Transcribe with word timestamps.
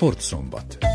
Sportszombat. 0.00 0.89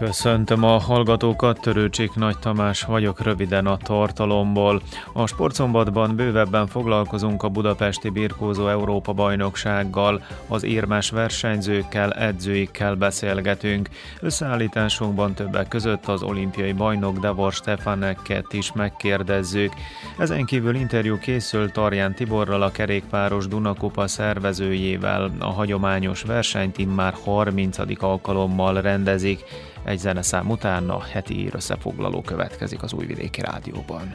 Köszöntöm 0.00 0.64
a 0.64 0.78
hallgatókat, 0.78 1.60
Törőcsik 1.60 2.14
Nagy 2.14 2.38
Tamás 2.38 2.82
vagyok 2.82 3.22
röviden 3.22 3.66
a 3.66 3.76
tartalomból. 3.76 4.82
A 5.12 5.26
sportszombatban 5.26 6.16
bővebben 6.16 6.66
foglalkozunk 6.66 7.42
a 7.42 7.48
budapesti 7.48 8.08
birkózó 8.08 8.68
Európa 8.68 9.12
bajnoksággal, 9.12 10.22
az 10.48 10.62
érmes 10.62 11.10
versenyzőkkel, 11.10 12.12
edzőikkel 12.12 12.94
beszélgetünk. 12.94 13.88
Összeállításunkban 14.20 15.34
többek 15.34 15.68
között 15.68 16.06
az 16.06 16.22
olimpiai 16.22 16.72
bajnok 16.72 17.18
Davor 17.18 17.52
Stefanekket 17.52 18.52
is 18.52 18.72
megkérdezzük. 18.72 19.72
Ezen 20.18 20.44
kívül 20.44 20.74
interjú 20.74 21.18
készült 21.18 21.72
Tarján 21.72 22.14
Tiborral 22.14 22.62
a 22.62 22.70
kerékpáros 22.70 23.46
Dunakupa 23.46 24.06
szervezőjével. 24.06 25.30
A 25.38 25.50
hagyományos 25.52 26.22
versenyt 26.22 26.78
immár 26.78 27.14
30. 27.24 27.78
alkalommal 28.02 28.80
rendezik. 28.80 29.44
Egy 29.84 29.98
zeneszám 29.98 30.50
után 30.50 30.90
a 30.90 31.02
heti 31.02 31.38
ír 31.38 31.54
összefoglaló 31.54 32.20
következik 32.20 32.82
az 32.82 32.92
Újvidéki 32.92 33.40
Rádióban. 33.40 34.14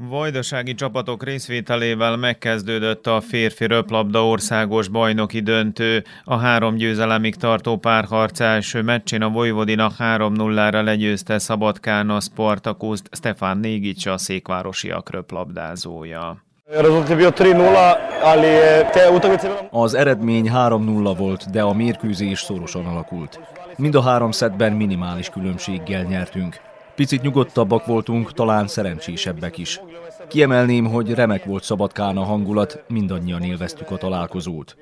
Vajdasági 0.00 0.74
csapatok 0.74 1.22
részvételével 1.22 2.16
megkezdődött 2.16 3.06
a 3.06 3.20
férfi 3.20 3.66
röplabda 3.66 4.26
országos 4.26 4.88
bajnoki 4.88 5.40
döntő. 5.40 6.04
A 6.24 6.36
három 6.36 6.74
győzelemig 6.74 7.34
tartó 7.34 7.76
párharc 7.76 8.40
első 8.40 8.82
meccsén 8.82 9.22
a 9.22 9.28
Vojvodina 9.28 9.92
3-0-ra 9.98 10.84
legyőzte 10.84 11.38
Szabadkán 11.38 12.10
a 12.10 12.20
Spartakuszt 12.20 13.08
Stefan 13.12 13.58
Négics 13.58 14.06
a 14.06 14.18
székvárosiak 14.18 15.10
röplabdázója. 15.10 16.47
Az 19.70 19.94
eredmény 19.94 20.50
3-0 20.54 21.14
volt, 21.18 21.50
de 21.50 21.62
a 21.62 21.72
mérkőzés 21.72 22.40
szorosan 22.40 22.86
alakult. 22.86 23.40
Mind 23.76 23.94
a 23.94 24.02
három 24.02 24.30
szettben 24.30 24.72
minimális 24.72 25.28
különbséggel 25.28 26.02
nyertünk. 26.02 26.60
Picit 26.94 27.22
nyugodtabbak 27.22 27.86
voltunk, 27.86 28.32
talán 28.32 28.66
szerencsésebbek 28.66 29.58
is. 29.58 29.80
Kiemelném, 30.28 30.86
hogy 30.86 31.14
remek 31.14 31.44
volt 31.44 31.62
Szabadkán 31.62 32.16
a 32.16 32.24
hangulat, 32.24 32.84
mindannyian 32.88 33.42
élveztük 33.42 33.90
a 33.90 33.96
találkozót. 33.96 34.76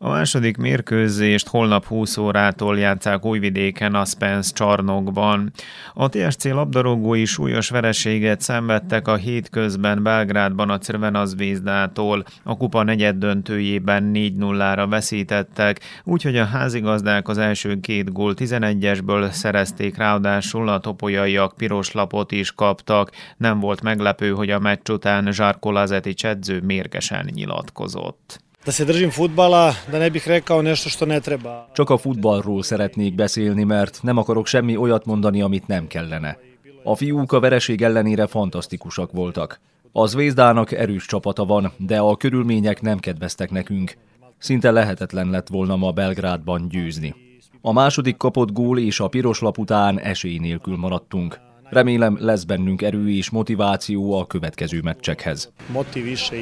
A 0.00 0.08
második 0.08 0.56
mérkőzést 0.56 1.48
holnap 1.48 1.84
20 1.84 2.16
órától 2.16 2.78
játszák 2.78 3.24
Újvidéken 3.24 3.94
a 3.94 4.04
Spence 4.04 4.52
csarnokban. 4.52 5.52
A 5.94 6.08
TSC 6.08 6.44
labdarúgói 6.44 7.24
súlyos 7.24 7.70
vereséget 7.70 8.40
szenvedtek 8.40 9.08
a 9.08 9.16
hétközben 9.16 10.02
Belgrádban 10.02 10.70
a 10.70 10.78
Crvena 10.78 11.24
Zvézdától. 11.24 12.24
A 12.42 12.56
kupa 12.56 12.82
negyed 12.82 13.16
döntőjében 13.16 14.10
4-0-ra 14.14 14.86
veszítettek, 14.88 15.80
úgyhogy 16.04 16.36
a 16.36 16.44
házigazdák 16.44 17.28
az 17.28 17.38
első 17.38 17.80
két 17.80 18.12
gól 18.12 18.34
11-esből 18.36 19.30
szerezték, 19.30 19.96
ráadásul 19.96 20.68
a 20.68 20.80
topolyaiak 20.80 21.56
piros 21.56 21.92
lapot 21.92 22.32
is 22.32 22.52
kaptak. 22.52 23.10
Nem 23.36 23.60
volt 23.60 23.82
meglepő, 23.82 24.30
hogy 24.30 24.50
a 24.50 24.58
meccs 24.58 24.90
után 24.90 25.32
Zsárko 25.32 25.70
Lazetics 25.70 26.24
edző 26.24 26.60
mérgesen 26.60 27.30
nyilatkozott 27.34 28.46
da 28.68 28.72
se 28.72 28.84
držim 28.84 29.10
futbala, 29.10 29.74
da 29.90 29.98
ne 29.98 30.10
bih 30.10 30.28
rekao 30.28 30.62
nešto 30.62 30.88
što 30.88 31.06
ne 31.06 31.20
treba. 31.20 31.68
Csak 31.72 31.90
a 31.90 31.96
futballról 31.96 32.62
szeretnék 32.62 33.14
beszélni, 33.14 33.64
mert 33.64 34.02
nem 34.02 34.18
akarok 34.18 34.46
semmi 34.46 34.76
olyat 34.76 35.04
mondani, 35.04 35.42
amit 35.42 35.66
nem 35.66 35.86
kellene. 35.86 36.38
A 36.84 36.94
fiúk 36.94 37.32
a 37.32 37.40
vereség 37.40 37.82
ellenére 37.82 38.26
fantasztikusak 38.26 39.12
voltak. 39.12 39.60
Az 39.92 40.14
Vézdának 40.14 40.72
erős 40.72 41.06
csapata 41.06 41.44
van, 41.44 41.72
de 41.76 41.98
a 41.98 42.16
körülmények 42.16 42.80
nem 42.80 42.98
kedveztek 42.98 43.50
nekünk. 43.50 43.96
Szinte 44.38 44.70
lehetetlen 44.70 45.30
lett 45.30 45.48
volna 45.48 45.76
ma 45.76 45.90
Belgrádban 45.90 46.68
győzni. 46.68 47.14
A 47.60 47.72
második 47.72 48.16
kapott 48.16 48.52
gól 48.52 48.78
és 48.78 49.00
a 49.00 49.08
piros 49.08 49.40
lap 49.40 49.58
után 49.58 50.00
esély 50.00 50.38
nélkül 50.38 50.76
maradtunk. 50.76 51.40
Remélem 51.64 52.16
lesz 52.20 52.44
bennünk 52.44 52.82
erő 52.82 53.10
és 53.10 53.30
motiváció 53.30 54.18
a 54.18 54.26
következő 54.26 54.80
meccsekhez. 54.82 55.52
Motiv 55.72 56.04
više 56.04 56.36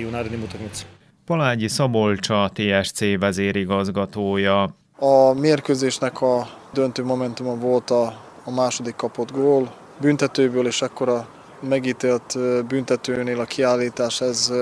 Palágyi 1.27 1.69
Szabolcsa, 1.69 2.51
TSC 2.53 3.19
vezérigazgatója. 3.19 4.63
A 4.99 5.33
mérkőzésnek 5.33 6.21
a 6.21 6.49
döntő 6.73 7.05
momentuma 7.05 7.55
volt 7.55 7.91
a, 7.91 8.05
a 8.45 8.51
második 8.51 8.97
kapott 8.97 9.33
gól 9.33 9.73
büntetőből, 10.01 10.67
és 10.67 10.83
a 10.83 11.27
megítélt 11.61 12.39
büntetőnél 12.67 13.41
a 13.41 13.45
kiállítás, 13.45 14.21
ez 14.21 14.53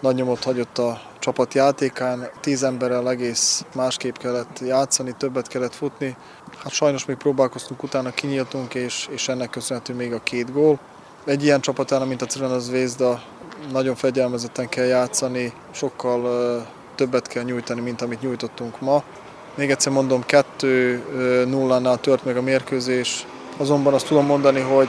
nagy 0.00 0.14
nyomot 0.14 0.44
hagyott 0.44 0.78
a 0.78 1.00
csapat 1.18 1.54
játékán. 1.54 2.28
Tíz 2.40 2.62
emberrel 2.62 3.10
egész 3.10 3.64
másképp 3.74 4.16
kellett 4.16 4.60
játszani, 4.66 5.14
többet 5.18 5.48
kellett 5.48 5.74
futni. 5.74 6.16
Hát 6.62 6.72
sajnos 6.72 7.04
még 7.04 7.16
próbálkoztunk, 7.16 7.82
utána 7.82 8.10
kinyíltunk, 8.10 8.74
és, 8.74 9.08
és 9.10 9.28
ennek 9.28 9.50
köszönhető 9.50 9.94
még 9.94 10.12
a 10.12 10.22
két 10.22 10.52
gól. 10.52 10.78
Egy 11.24 11.44
ilyen 11.44 11.60
csapatán, 11.60 12.08
mint 12.08 12.22
a 12.22 12.26
Crvena 12.26 12.58
Zvezda, 12.58 13.22
nagyon 13.70 13.94
fegyelmezetten 13.94 14.68
kell 14.68 14.84
játszani, 14.84 15.52
sokkal 15.70 16.66
többet 16.94 17.28
kell 17.28 17.42
nyújtani, 17.42 17.80
mint 17.80 18.02
amit 18.02 18.20
nyújtottunk 18.20 18.80
ma. 18.80 19.02
Még 19.54 19.70
egyszer 19.70 19.92
mondom, 19.92 20.24
2-0-nál 20.28 22.00
tört 22.00 22.24
meg 22.24 22.36
a 22.36 22.42
mérkőzés, 22.42 23.26
azonban 23.56 23.94
azt 23.94 24.06
tudom 24.06 24.26
mondani, 24.26 24.60
hogy 24.60 24.88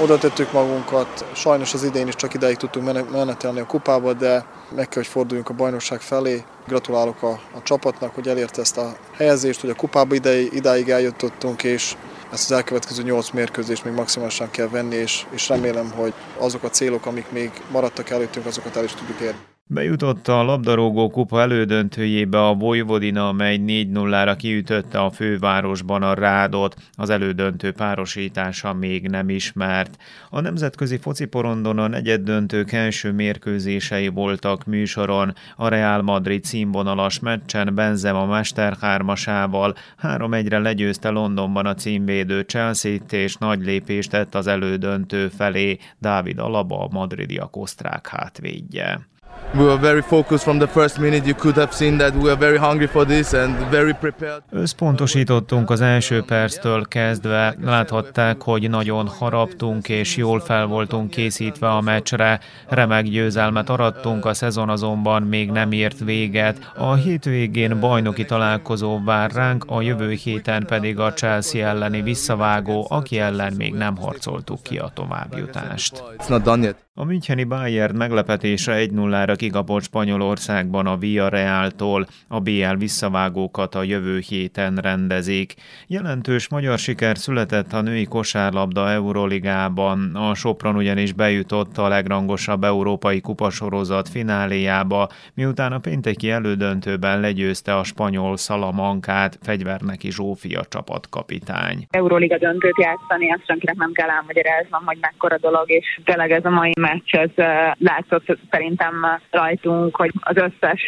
oda 0.00 0.18
tettük 0.18 0.52
magunkat, 0.52 1.24
sajnos 1.32 1.74
az 1.74 1.84
idén 1.84 2.06
is 2.06 2.14
csak 2.14 2.34
idáig 2.34 2.56
tudtunk 2.56 3.10
menetelni 3.10 3.60
a 3.60 3.66
kupába, 3.66 4.12
de 4.12 4.44
meg 4.74 4.88
kell, 4.88 5.02
hogy 5.02 5.06
forduljunk 5.06 5.48
a 5.48 5.54
bajnokság 5.54 6.00
felé. 6.00 6.44
Gratulálok 6.66 7.22
a, 7.22 7.30
a 7.30 7.62
csapatnak, 7.62 8.14
hogy 8.14 8.28
elérte 8.28 8.60
ezt 8.60 8.76
a 8.76 8.96
helyezést, 9.12 9.60
hogy 9.60 9.70
a 9.70 9.74
kupába 9.74 10.14
idáig, 10.14 10.52
idáig 10.52 10.90
eljutottunk, 10.90 11.62
és 11.62 11.96
ezt 12.34 12.50
az 12.50 12.56
elkövetkező 12.56 13.02
nyolc 13.02 13.30
mérkőzést 13.30 13.84
még 13.84 13.94
maximálisan 13.94 14.50
kell 14.50 14.68
venni, 14.68 14.94
és, 14.94 15.26
és 15.30 15.48
remélem, 15.48 15.90
hogy 15.90 16.14
azok 16.38 16.62
a 16.62 16.70
célok, 16.70 17.06
amik 17.06 17.30
még 17.30 17.50
maradtak 17.70 18.10
előttünk, 18.10 18.46
azokat 18.46 18.76
el 18.76 18.84
is 18.84 18.94
tudjuk 18.94 19.20
érni. 19.20 19.53
Bejutott 19.66 20.28
a 20.28 20.42
labdarúgó 20.42 21.10
kupa 21.10 21.40
elődöntőjébe 21.40 22.46
a 22.46 22.54
Vojvodina, 22.54 23.28
amely 23.28 23.58
4-0-ra 23.66 24.34
kiütötte 24.38 25.00
a 25.00 25.10
fővárosban 25.10 26.02
a 26.02 26.14
Rádot, 26.14 26.76
az 26.92 27.10
elődöntő 27.10 27.72
párosítása 27.72 28.72
még 28.72 29.08
nem 29.08 29.28
ismert. 29.28 29.96
A 30.30 30.40
nemzetközi 30.40 30.96
fociporondon 30.96 31.78
a 31.78 31.88
negyeddöntők 31.88 32.72
első 32.72 33.12
mérkőzései 33.12 34.08
voltak 34.08 34.64
műsoron, 34.64 35.34
a 35.56 35.68
Real 35.68 36.02
Madrid 36.02 36.44
színvonalas 36.44 37.18
meccsen 37.18 37.74
Benzema 37.74 38.26
mesterhármasával 38.26 39.74
3-1-re 40.02 40.58
legyőzte 40.58 41.08
Londonban 41.08 41.66
a 41.66 41.74
címvédő 41.74 42.40
Chelsea-t 42.40 43.12
és 43.12 43.36
nagy 43.36 43.64
lépést 43.64 44.10
tett 44.10 44.34
az 44.34 44.46
elődöntő 44.46 45.28
felé 45.28 45.78
Dávid 45.98 46.38
Alaba 46.38 46.84
a 46.84 46.88
madridiak 46.90 47.56
osztrák 47.56 48.06
hátvédje. 48.06 49.12
We 49.56 49.64
were 49.64 49.78
very 49.78 50.02
focused 50.02 50.42
from 50.42 50.58
the 50.58 50.66
first 50.66 50.98
minute. 50.98 51.26
You 51.26 51.34
could 51.34 51.56
have 51.56 51.72
seen 51.72 51.96
that 51.98 52.14
we 52.14 52.22
were 52.22 52.36
very 52.36 52.58
hungry 52.58 52.86
for 52.86 53.04
this 53.04 53.32
and 53.32 53.70
very 53.70 53.92
prepared. 53.92 54.42
Összpontosítottunk 54.50 55.70
az 55.70 55.80
első 55.80 56.22
perctől 56.22 56.88
kezdve. 56.88 57.56
Láthatták, 57.62 58.42
hogy 58.42 58.70
nagyon 58.70 59.08
haraptunk 59.08 59.88
és 59.88 60.16
jól 60.16 60.40
fel 60.40 60.66
voltunk 60.66 61.10
készítve 61.10 61.68
a 61.68 61.80
meccsre. 61.80 62.40
Remek 62.68 63.04
győzelmet 63.04 63.70
arattunk, 63.70 64.24
a 64.24 64.34
szezon 64.34 64.68
azonban 64.68 65.22
még 65.22 65.50
nem 65.50 65.72
ért 65.72 65.98
véget. 65.98 66.72
A 66.76 66.94
hétvégén 66.94 67.80
bajnoki 67.80 68.24
találkozó 68.24 69.04
vár 69.04 69.30
ránk, 69.30 69.64
a 69.66 69.82
jövő 69.82 70.10
héten 70.10 70.64
pedig 70.66 70.98
a 70.98 71.12
Chelsea 71.12 71.66
elleni 71.66 72.02
visszavágó, 72.02 72.86
aki 72.90 73.18
ellen 73.18 73.52
még 73.56 73.74
nem 73.74 73.96
harcoltuk 73.96 74.62
ki 74.62 74.78
a 74.78 74.90
továbbjutást. 74.94 76.02
It's 76.18 76.28
not 76.28 76.42
done 76.42 76.64
yet. 76.64 76.83
A 76.96 77.04
Müncheni 77.04 77.44
Bayern 77.44 77.96
meglepetése 77.96 78.72
1-0-ra 78.76 79.34
kikapott 79.36 79.82
Spanyolországban 79.82 80.86
a 80.86 80.96
Villarreal-tól, 80.96 82.06
a 82.28 82.40
BL 82.40 82.74
visszavágókat 82.78 83.74
a 83.74 83.82
jövő 83.82 84.18
héten 84.18 84.76
rendezik. 84.76 85.54
Jelentős 85.86 86.48
magyar 86.48 86.78
siker 86.78 87.16
született 87.16 87.72
a 87.72 87.80
női 87.80 88.04
kosárlabda 88.04 88.90
Euroligában, 88.90 90.14
a 90.14 90.34
Sopron 90.34 90.76
ugyanis 90.76 91.12
bejutott 91.12 91.78
a 91.78 91.88
legrangosabb 91.88 92.64
európai 92.64 93.20
kupasorozat 93.20 94.08
fináléjába, 94.08 95.08
miután 95.34 95.72
a 95.72 95.78
pénteki 95.78 96.30
elődöntőben 96.30 97.20
legyőzte 97.20 97.76
a 97.76 97.84
spanyol 97.84 98.36
Salamankát 98.36 99.38
Fegyverneki 99.42 100.10
Zsófia 100.10 100.64
csapatkapitány. 100.68 101.86
Euroliga 101.90 102.38
döntőt 102.38 102.78
játszani, 102.78 103.32
azt 103.32 103.46
senkinek 103.46 103.76
nem 103.76 103.92
kell 103.92 104.08
elmagyaráznom, 104.08 104.84
hogy 104.84 104.98
mekkora 105.00 105.38
dolog, 105.38 105.70
és 105.70 106.00
tényleg 106.04 106.30
ez 106.30 106.44
a 106.44 106.50
mai 106.50 106.72
meccs 106.84 107.14
az 107.14 107.44
látszott 107.78 108.38
szerintem 108.50 108.94
rajtunk, 109.30 109.96
hogy 109.96 110.12
az 110.20 110.36
összes 110.36 110.82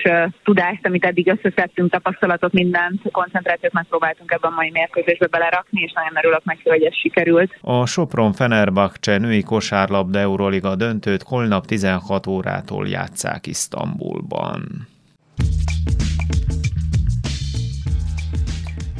tudást, 0.45 0.87
amit 0.87 1.05
eddig 1.05 1.27
összeszedtünk, 1.29 1.91
tapasztalatot, 1.91 2.53
mindent, 2.53 3.01
koncentrációt 3.13 3.73
megpróbáltunk 3.73 4.31
ebben 4.33 4.51
a 4.51 4.55
mai 4.55 4.71
mérkőzésbe 4.71 5.27
belerakni, 5.27 5.83
és 5.83 5.93
nagyon 5.93 6.17
örülök 6.17 6.45
neki, 6.45 6.69
hogy 6.69 6.83
ez 6.83 6.95
sikerült. 6.95 7.59
A 7.61 7.87
Sopron 7.87 8.33
Fenerbahce 8.33 9.19
női 9.19 9.43
kosárlabda 9.43 10.19
Euroliga 10.19 10.75
döntőt 10.77 11.23
holnap 11.23 11.67
16 11.67 12.27
órától 12.27 12.89
játszák 12.89 13.47
Isztambulban. 13.47 14.89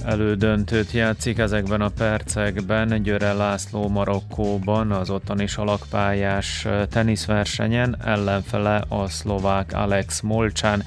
Elődöntőt 0.07 0.91
játszik 0.93 1.39
ezekben 1.39 1.81
a 1.81 1.89
percekben 1.89 3.03
Györe 3.03 3.33
László 3.33 3.89
Marokkóban, 3.89 4.93
az 4.93 5.11
ottani 5.11 5.47
salakpályás 5.47 6.67
teniszversenyen, 6.91 7.97
ellenfele 8.05 8.83
a 8.89 9.09
szlovák 9.09 9.73
Alex 9.73 10.21
Molcsán. 10.21 10.83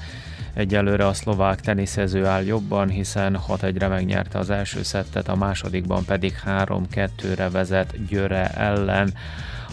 Egyelőre 0.54 1.06
a 1.06 1.12
szlovák 1.12 1.60
teniszező 1.60 2.26
áll 2.26 2.42
jobban, 2.42 2.88
hiszen 2.88 3.38
6-1-re 3.48 3.88
megnyerte 3.88 4.38
az 4.38 4.50
első 4.50 4.82
szettet, 4.82 5.28
a 5.28 5.36
másodikban 5.36 6.04
pedig 6.04 6.34
3-2-re 6.46 7.48
vezet 7.48 8.06
Györe 8.06 8.50
ellen. 8.50 9.12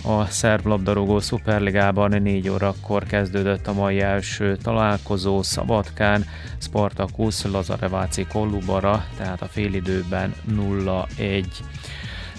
A 0.04 0.26
szerb 0.26 0.66
labdarúgó 0.66 1.20
szuperligában 1.20 2.22
4 2.22 2.50
órakor 2.50 3.04
kezdődött 3.04 3.68
a 3.68 3.74
mai 3.74 4.00
első 4.00 4.56
találkozó 4.56 5.42
Szabadkán, 5.42 6.26
Spartakusz 6.58 7.44
Lazareváci 7.44 8.26
Kollubara, 8.26 9.06
tehát 9.18 9.42
a 9.42 9.46
félidőben 9.46 10.34
0-1. 10.52 11.46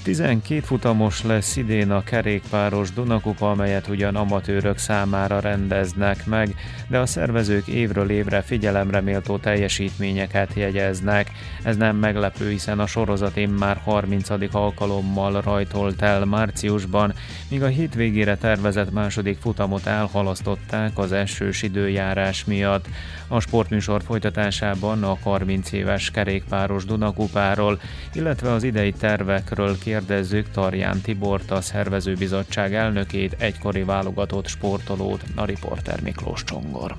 12 0.08 0.60
futamos 0.60 1.22
lesz 1.22 1.56
idén 1.56 1.90
a 1.90 2.02
kerékpáros 2.02 2.92
Dunakupa, 2.92 3.50
amelyet 3.50 3.88
ugyan 3.88 4.16
amatőrök 4.16 4.78
számára 4.78 5.40
rendeznek 5.40 6.26
meg, 6.26 6.54
de 6.86 6.98
a 6.98 7.06
szervezők 7.06 7.66
évről 7.66 8.10
évre 8.10 8.42
figyelemre 8.42 9.00
méltó 9.00 9.36
teljesítményeket 9.36 10.54
jegyeznek. 10.54 11.30
Ez 11.62 11.76
nem 11.76 11.96
meglepő, 11.96 12.50
hiszen 12.50 12.78
a 12.78 12.86
sorozat 12.86 13.58
már 13.58 13.80
30. 13.84 14.28
alkalommal 14.52 15.40
rajtolt 15.40 16.02
el 16.02 16.24
márciusban, 16.24 17.12
míg 17.50 17.62
a 17.62 17.66
hétvégére 17.66 18.36
tervezett 18.36 18.92
második 18.92 19.38
futamot 19.40 19.86
elhalasztották 19.86 20.98
az 20.98 21.12
esős 21.12 21.62
időjárás 21.62 22.44
miatt. 22.44 22.86
A 23.28 23.40
sportműsor 23.40 24.02
folytatásában 24.02 25.02
a 25.02 25.18
30 25.22 25.72
éves 25.72 26.10
kerékpáros 26.10 26.84
Dunakupáról, 26.84 27.80
illetve 28.12 28.52
az 28.52 28.62
idei 28.62 28.92
tervekről 28.92 29.78
kérdezzük 29.98 30.50
Tarján 30.50 31.00
Tibort, 31.00 31.50
a 31.50 31.60
szervezőbizottság 31.60 32.74
elnökét, 32.74 33.36
egykori 33.38 33.82
válogatott 33.82 34.46
sportolót, 34.46 35.22
a 35.36 35.44
riporter 35.44 36.02
Miklós 36.02 36.44
Csongor. 36.44 36.96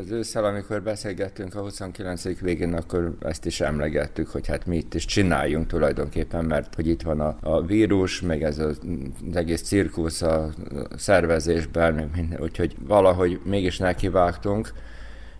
Az 0.00 0.10
ősszel, 0.10 0.44
amikor 0.44 0.82
beszélgettünk 0.82 1.54
a 1.54 1.60
29. 1.60 2.40
végén, 2.40 2.74
akkor 2.74 3.16
ezt 3.20 3.46
is 3.46 3.60
emlegettük, 3.60 4.28
hogy 4.28 4.46
hát 4.46 4.66
mi 4.66 4.76
itt 4.76 4.94
is 4.94 5.04
csináljunk 5.04 5.66
tulajdonképpen, 5.66 6.44
mert 6.44 6.74
hogy 6.74 6.86
itt 6.86 7.02
van 7.02 7.20
a, 7.20 7.36
a 7.40 7.62
vírus, 7.62 8.20
meg 8.20 8.42
ez 8.42 8.58
az, 8.58 8.80
az 9.30 9.36
egész 9.36 9.62
cirkusz 9.62 10.22
a 10.22 10.50
szervezésben, 10.96 12.10
úgyhogy 12.38 12.76
valahogy 12.86 13.40
mégis 13.44 13.78
nekivágtunk, 13.78 14.72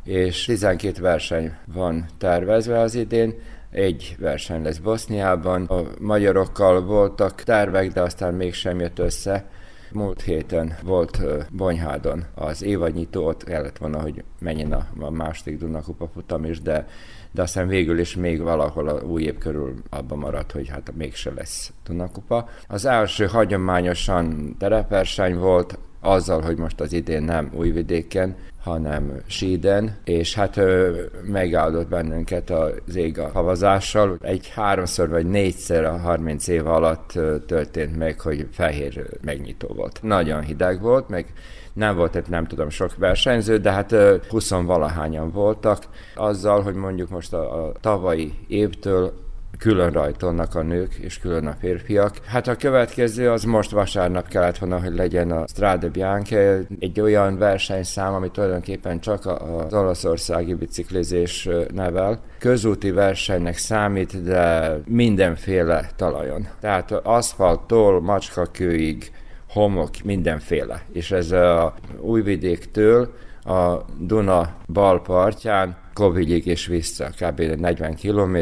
és 0.04 0.44
12 0.44 1.00
verseny 1.00 1.52
van 1.66 2.06
tervezve 2.18 2.78
az 2.78 2.94
idén, 2.94 3.34
egy 3.72 4.16
verseny 4.18 4.62
lesz 4.62 4.78
Boszniában. 4.78 5.64
A 5.64 5.82
magyarokkal 6.00 6.82
voltak 6.84 7.42
tervek, 7.42 7.92
de 7.92 8.00
aztán 8.00 8.34
mégsem 8.34 8.80
jött 8.80 8.98
össze. 8.98 9.50
Múlt 9.92 10.22
héten 10.22 10.78
volt 10.82 11.20
Bonyhádon 11.50 12.24
az 12.34 12.62
évadnyitó, 12.62 13.26
ott 13.26 13.44
kellett 13.44 13.78
volna, 13.78 14.00
hogy 14.00 14.24
menjen 14.38 14.72
a, 14.72 15.10
második 15.10 15.58
Dunakupa 15.58 16.08
futam 16.14 16.44
is, 16.44 16.60
de, 16.60 16.88
de 17.30 17.42
aztán 17.42 17.68
végül 17.68 17.98
is 17.98 18.16
még 18.16 18.42
valahol 18.42 18.88
a 18.88 19.02
új 19.02 19.22
év 19.22 19.38
körül 19.38 19.74
abban 19.90 20.18
maradt, 20.18 20.52
hogy 20.52 20.68
hát 20.68 20.92
mégse 20.96 21.32
lesz 21.36 21.72
Dunakupa. 21.84 22.48
Az 22.68 22.84
első 22.84 23.26
hagyományosan 23.26 24.54
terepverseny 24.58 25.36
volt, 25.36 25.78
azzal, 26.00 26.40
hogy 26.40 26.56
most 26.56 26.80
az 26.80 26.92
idén 26.92 27.22
nem 27.22 27.50
Újvidéken, 27.54 28.36
hanem 28.62 29.22
síden, 29.26 29.96
és 30.04 30.34
hát 30.34 30.56
ö, 30.56 31.00
megáldott 31.22 31.88
bennünket 31.88 32.50
az 32.50 32.96
ég 32.96 33.18
a 33.18 33.30
havazással. 33.32 34.18
Egy 34.20 34.48
háromszor 34.48 35.08
vagy 35.08 35.26
négyszer 35.26 35.84
a 35.84 35.96
30 35.96 36.48
év 36.48 36.66
alatt 36.66 37.18
történt 37.46 37.96
meg, 37.96 38.20
hogy 38.20 38.46
fehér 38.52 39.06
megnyitó 39.22 39.68
volt. 39.68 39.98
Nagyon 40.02 40.42
hideg 40.42 40.80
volt, 40.80 41.08
meg 41.08 41.32
nem 41.72 41.96
volt, 41.96 42.28
nem 42.28 42.46
tudom, 42.46 42.70
sok 42.70 42.96
versenyző, 42.96 43.56
de 43.56 43.70
hát 43.70 43.94
20 44.28 44.50
valahányan 44.50 45.30
voltak. 45.30 45.84
Azzal, 46.14 46.62
hogy 46.62 46.74
mondjuk 46.74 47.08
most 47.08 47.32
a, 47.32 47.66
a 47.66 47.72
tavalyi 47.80 48.32
évtől 48.48 49.12
külön 49.58 49.90
rajtolnak 49.90 50.54
a 50.54 50.62
nők, 50.62 50.94
és 50.94 51.18
külön 51.18 51.46
a 51.46 51.56
férfiak. 51.60 52.16
Hát 52.24 52.46
a 52.46 52.56
következő 52.56 53.30
az 53.30 53.44
most 53.44 53.70
vasárnap 53.70 54.28
kellett 54.28 54.58
volna, 54.58 54.80
hogy 54.80 54.94
legyen 54.94 55.30
a 55.30 55.46
Strade 55.46 55.88
Bianche, 55.88 56.60
egy 56.78 57.00
olyan 57.00 57.38
versenyszám, 57.38 58.14
ami 58.14 58.30
tulajdonképpen 58.30 59.00
csak 59.00 59.26
az 59.26 59.74
olaszországi 59.74 60.54
biciklizés 60.54 61.48
nevel. 61.74 62.20
Közúti 62.38 62.90
versenynek 62.90 63.56
számít, 63.56 64.22
de 64.22 64.76
mindenféle 64.86 65.88
talajon. 65.96 66.48
Tehát 66.60 66.90
aszfalttól 66.90 68.00
macskakőig, 68.00 69.12
homok, 69.48 69.90
mindenféle. 70.04 70.82
És 70.92 71.10
ez 71.10 71.30
a 71.30 71.74
újvidéktől 72.00 73.14
a 73.44 73.76
Duna 73.98 74.54
bal 74.66 75.02
partján 75.02 75.76
Kovigyig 75.94 76.46
és 76.46 76.66
vissza, 76.66 77.10
kb. 77.20 77.40
40 77.40 77.94
km, 77.94 78.36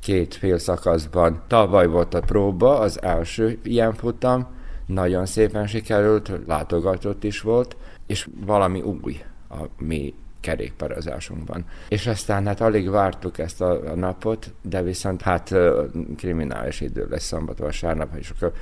két 0.00 0.34
fél 0.34 0.58
szakaszban. 0.58 1.42
Tavaly 1.46 1.86
volt 1.86 2.14
a 2.14 2.20
próba, 2.20 2.78
az 2.78 3.02
első 3.02 3.58
ilyen 3.62 3.94
futam, 3.94 4.46
nagyon 4.86 5.26
szépen 5.26 5.66
sikerült, 5.66 6.30
látogatott 6.46 7.24
is 7.24 7.40
volt, 7.40 7.76
és 8.06 8.28
valami 8.46 8.80
új 8.80 9.22
a 9.50 9.56
mi 9.78 10.14
kerékpározásunkban. 10.40 11.64
És 11.88 12.06
aztán 12.06 12.46
hát 12.46 12.60
alig 12.60 12.90
vártuk 12.90 13.38
ezt 13.38 13.60
a, 13.60 13.90
a 13.90 13.94
napot, 13.94 14.52
de 14.62 14.82
viszont 14.82 15.22
hát 15.22 15.54
kriminális 16.16 16.80
idő 16.80 17.06
lesz 17.10 17.24
szombat-vasárnap, 17.24 18.16
és 18.16 18.30
akkor 18.30 18.52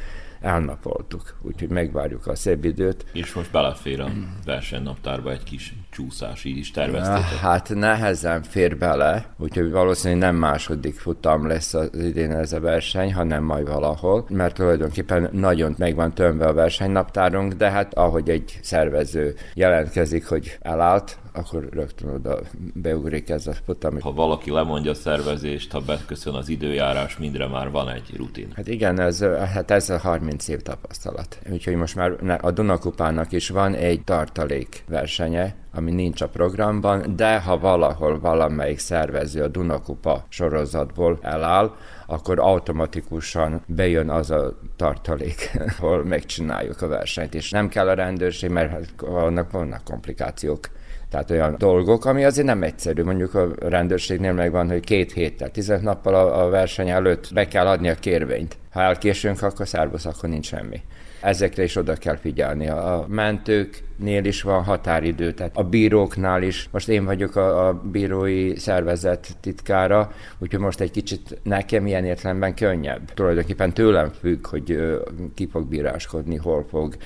elnapoltuk, 0.43 1.37
úgyhogy 1.43 1.69
megvárjuk 1.69 2.27
a 2.27 2.35
szebb 2.35 2.65
időt. 2.65 3.05
És 3.13 3.35
most 3.35 3.51
belefér 3.51 4.01
a 4.01 4.11
versenynaptárba 4.45 5.31
egy 5.31 5.43
kis 5.43 5.75
csúszás, 5.91 6.45
így 6.45 6.57
is 6.57 6.71
terveztétek? 6.71 7.23
Hát 7.23 7.75
nehezen 7.75 8.43
fér 8.43 8.79
bele, 8.79 9.35
úgyhogy 9.39 9.71
valószínűleg 9.71 10.23
nem 10.23 10.37
második 10.37 10.95
futam 10.95 11.47
lesz 11.47 11.75
az 11.75 11.91
idén 11.95 12.31
ez 12.31 12.53
a 12.53 12.61
verseny, 12.61 13.15
hanem 13.15 13.45
majd 13.45 13.67
valahol, 13.67 14.27
mert 14.29 14.55
tulajdonképpen 14.55 15.29
nagyon 15.33 15.75
meg 15.79 15.95
van 15.95 16.15
tömve 16.15 16.47
a 16.47 16.53
versenynaptárunk, 16.53 17.53
de 17.53 17.71
hát 17.71 17.95
ahogy 17.95 18.31
egy 18.31 18.59
szervező 18.63 19.35
jelentkezik, 19.55 20.27
hogy 20.27 20.59
elállt, 20.61 21.19
akkor 21.33 21.69
rögtön 21.71 22.09
oda 22.09 22.39
beugrik 22.75 23.31
ez 23.31 23.47
a 23.47 23.53
futam. 23.53 24.01
Ha 24.01 24.13
valaki 24.13 24.51
lemondja 24.51 24.91
a 24.91 24.95
szervezést, 24.95 25.73
ha 25.73 25.81
beköszön 25.81 26.35
az 26.35 26.49
időjárás, 26.49 27.17
mindre 27.17 27.47
már 27.47 27.71
van 27.71 27.89
egy 27.89 28.17
rutin. 28.17 28.53
Hát 28.57 28.69
igen, 28.69 29.01
ez, 29.01 29.23
hát 29.53 29.71
ez 29.71 29.91
a 29.91 29.99
30 29.99 30.49
év 30.49 30.61
tapasztalat. 30.61 31.39
Úgyhogy 31.51 31.75
most 31.75 31.95
már 31.95 32.39
a 32.41 32.51
Dunakupának 32.51 33.33
is 33.33 33.49
van 33.49 33.75
egy 33.75 34.05
tartalék 34.05 34.85
versenye, 34.89 35.55
ami 35.75 35.91
nincs 35.91 36.21
a 36.21 36.29
programban, 36.29 37.17
de 37.17 37.41
ha 37.41 37.59
valahol 37.59 38.21
valamelyik 38.21 38.79
szervező 38.79 39.43
a 39.43 39.49
Dunakupa 39.49 40.27
sorozatból 40.29 41.19
eláll, 41.23 41.75
akkor 42.07 42.39
automatikusan 42.39 43.63
bejön 43.67 44.11
az 44.11 44.31
a 44.31 44.59
tartalék, 44.77 45.51
ahol 45.79 46.05
megcsináljuk 46.05 46.83
a 46.83 46.89
versenyt, 46.89 47.35
és 47.35 47.51
nem 47.51 47.69
kell 47.69 47.89
a 47.89 47.95
rendőrség, 47.95 48.51
mert 48.51 48.71
hát 48.71 48.95
vannak, 49.01 49.51
vannak 49.51 49.85
komplikációk 49.85 50.69
tehát 51.13 51.31
olyan 51.31 51.55
dolgok, 51.59 52.05
ami 52.05 52.25
azért 52.25 52.47
nem 52.47 52.63
egyszerű. 52.63 53.03
Mondjuk 53.03 53.35
a 53.35 53.49
rendőrségnél 53.61 54.33
megvan, 54.33 54.69
hogy 54.69 54.81
két 54.81 55.13
héttel, 55.13 55.51
15 55.51 55.83
nappal 55.83 56.15
a, 56.15 56.49
verseny 56.49 56.89
előtt 56.89 57.31
be 57.35 57.49
kell 57.49 57.67
adni 57.67 57.89
a 57.89 57.95
kérvényt. 57.95 58.57
Ha 58.71 58.81
elkésünk, 58.81 59.43
akkor 59.43 59.69
szárbasz, 59.69 60.05
akkor 60.05 60.29
nincs 60.29 60.47
semmi. 60.47 60.81
Ezekre 61.21 61.63
is 61.63 61.77
oda 61.77 61.95
kell 61.95 62.17
figyelni. 62.17 62.69
A 62.69 63.07
mentőknél 63.09 64.25
is 64.25 64.43
van 64.43 64.65
határidő, 64.65 65.33
tehát 65.33 65.57
a 65.57 65.63
bíróknál 65.63 66.43
is. 66.43 66.69
Most 66.71 66.89
én 66.89 67.05
vagyok 67.05 67.37
a, 67.37 67.69
a 67.69 67.73
bírói 67.73 68.57
szervezet 68.57 69.37
titkára, 69.41 70.13
úgyhogy 70.39 70.61
most 70.61 70.81
egy 70.81 70.91
kicsit 70.91 71.39
nekem 71.43 71.87
ilyen 71.87 72.05
értelemben 72.05 72.55
könnyebb. 72.55 73.15
Tulajdonképpen 73.15 73.73
tőlem 73.73 74.11
függ, 74.21 74.47
hogy 74.47 74.99
ki 75.35 75.49
fog 75.53 75.67
bíráskodni, 75.69 76.37
hol 76.37 76.67
fog 76.71 76.97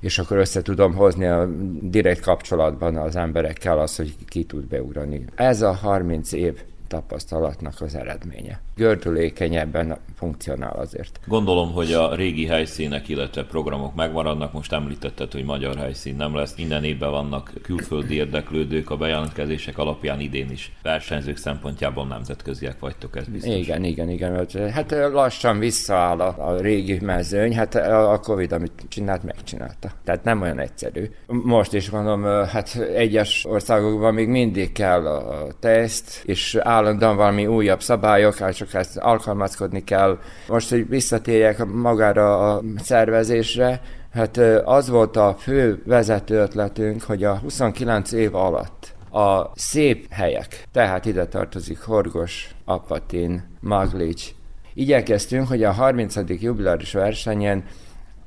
és 0.00 0.18
akkor 0.18 0.36
össze 0.36 0.62
tudom 0.62 0.94
hozni 0.94 1.26
a 1.26 1.48
direkt 1.80 2.20
kapcsolatban 2.20 2.96
az 2.96 3.16
emberekkel 3.16 3.78
az, 3.78 3.96
hogy 3.96 4.14
ki 4.26 4.44
tud 4.44 4.64
beugrani. 4.64 5.24
Ez 5.34 5.62
a 5.62 5.72
30 5.72 6.32
év 6.32 6.62
tapasztalatnak 6.88 7.80
az 7.80 7.94
eredménye. 7.94 8.60
Gördülékenyebben 8.78 9.98
funkcionál 10.16 10.76
azért. 10.76 11.20
Gondolom, 11.26 11.72
hogy 11.72 11.92
a 11.92 12.14
régi 12.14 12.46
helyszínek, 12.46 13.08
illetve 13.08 13.44
programok 13.44 13.94
megmaradnak. 13.94 14.52
Most 14.52 14.72
említetted, 14.72 15.32
hogy 15.32 15.44
magyar 15.44 15.76
helyszín 15.76 16.16
nem 16.16 16.34
lesz. 16.34 16.56
Minden 16.56 16.84
évben 16.84 17.10
vannak 17.10 17.52
külföldi 17.62 18.14
érdeklődők 18.14 18.90
a 18.90 18.96
bejelentkezések 18.96 19.78
alapján 19.78 20.20
idén 20.20 20.50
is. 20.50 20.72
Versenyzők 20.82 21.36
szempontjából 21.36 22.06
nemzetköziek 22.06 22.78
vagytok, 22.78 23.16
ez 23.16 23.26
biztos. 23.26 23.54
Igen, 23.54 23.84
igen, 23.84 24.08
igen. 24.08 24.46
Hát 24.72 24.90
lassan 24.90 25.58
visszaáll 25.58 26.20
a, 26.20 26.34
a 26.48 26.60
régi 26.60 26.98
mezőny, 27.00 27.54
hát 27.54 27.74
a 27.74 28.20
Covid, 28.22 28.52
amit 28.52 28.72
csinált, 28.88 29.22
megcsinálta. 29.22 29.90
Tehát 30.04 30.24
nem 30.24 30.42
olyan 30.42 30.58
egyszerű. 30.58 31.10
Most 31.26 31.74
is 31.74 31.90
mondom, 31.90 32.22
hát 32.24 32.76
egyes 32.94 33.44
országokban 33.48 34.14
még 34.14 34.28
mindig 34.28 34.72
kell 34.72 35.06
a 35.06 35.46
teszt, 35.60 36.22
és 36.24 36.54
állandóan 36.60 37.16
valami 37.16 37.46
újabb 37.46 37.80
szabályok, 37.80 38.36
hát 38.36 38.54
csak 38.54 38.67
ezt 38.74 38.96
alkalmazkodni 38.96 39.84
kell. 39.84 40.18
Most, 40.48 40.70
hogy 40.70 40.88
visszatérjek 40.88 41.64
magára 41.64 42.54
a 42.54 42.62
szervezésre, 42.82 43.80
hát 44.12 44.36
az 44.64 44.88
volt 44.88 45.16
a 45.16 45.36
fő 45.38 45.82
vezető 45.86 46.34
ötletünk, 46.34 47.02
hogy 47.02 47.24
a 47.24 47.36
29 47.36 48.12
év 48.12 48.34
alatt 48.34 48.96
a 49.10 49.50
szép 49.54 50.06
helyek, 50.10 50.64
tehát 50.72 51.04
ide 51.04 51.26
tartozik 51.26 51.80
Horgos, 51.80 52.54
Apatin, 52.64 53.56
Maglics, 53.60 54.30
igyekeztünk, 54.74 55.48
hogy 55.48 55.64
a 55.64 55.72
30. 55.72 56.14
jubiláris 56.26 56.92
versenyen 56.92 57.64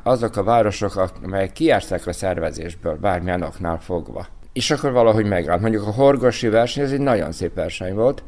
azok 0.03 0.37
a 0.37 0.43
városok, 0.43 1.11
amelyek 1.23 1.51
kiásták 1.51 2.07
a 2.07 2.13
szervezésből, 2.13 2.95
bármilyen 2.95 3.41
oknál 3.41 3.79
fogva. 3.79 4.27
És 4.53 4.71
akkor 4.71 4.91
valahogy 4.91 5.25
megállt. 5.25 5.61
Mondjuk 5.61 5.87
a 5.87 5.91
horgosi 5.91 6.47
verseny, 6.47 6.83
ez 6.83 6.91
egy 6.91 6.99
nagyon 6.99 7.31
szép 7.31 7.53
verseny 7.53 7.93
volt, 7.93 8.23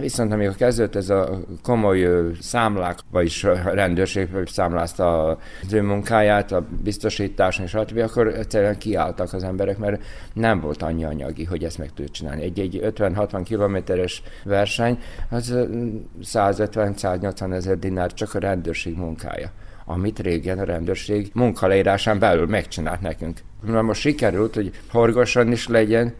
viszont 0.00 0.32
amikor 0.32 0.56
kezdődött 0.56 0.96
ez 0.96 1.10
a 1.10 1.40
komoly 1.62 2.08
számlák, 2.40 2.98
vagyis 3.10 3.42
rendőrség 3.64 4.28
számlázta 4.46 5.26
az 5.28 5.72
ő 5.72 5.82
munkáját, 5.82 6.52
a 6.52 6.66
biztosításon 6.82 7.64
és 7.64 7.70
stb., 7.70 7.98
akkor 7.98 8.26
egyszerűen 8.26 8.78
kiálltak 8.78 9.32
az 9.32 9.42
emberek, 9.42 9.78
mert 9.78 10.02
nem 10.32 10.60
volt 10.60 10.82
annyi 10.82 11.04
anyagi, 11.04 11.44
hogy 11.44 11.64
ezt 11.64 11.78
meg 11.78 11.88
tudja 11.88 12.12
csinálni. 12.12 12.42
Egy, 12.42 12.60
egy 12.60 12.80
50-60 12.82 13.40
kilométeres 13.44 14.22
verseny, 14.44 14.98
az 15.30 15.54
150-180 16.22 17.52
ezer 17.52 17.78
dinár 17.78 18.12
csak 18.12 18.34
a 18.34 18.38
rendőrség 18.38 18.96
munkája 18.96 19.50
amit 19.86 20.18
régen 20.18 20.58
a 20.58 20.64
rendőrség 20.64 21.30
munkaleírásán 21.32 22.18
belül 22.18 22.46
megcsinált 22.46 23.00
nekünk. 23.00 23.40
Na 23.66 23.82
most 23.82 24.00
sikerült, 24.00 24.54
hogy 24.54 24.70
horgosan 24.90 25.52
is 25.52 25.68
legyen, 25.68 26.14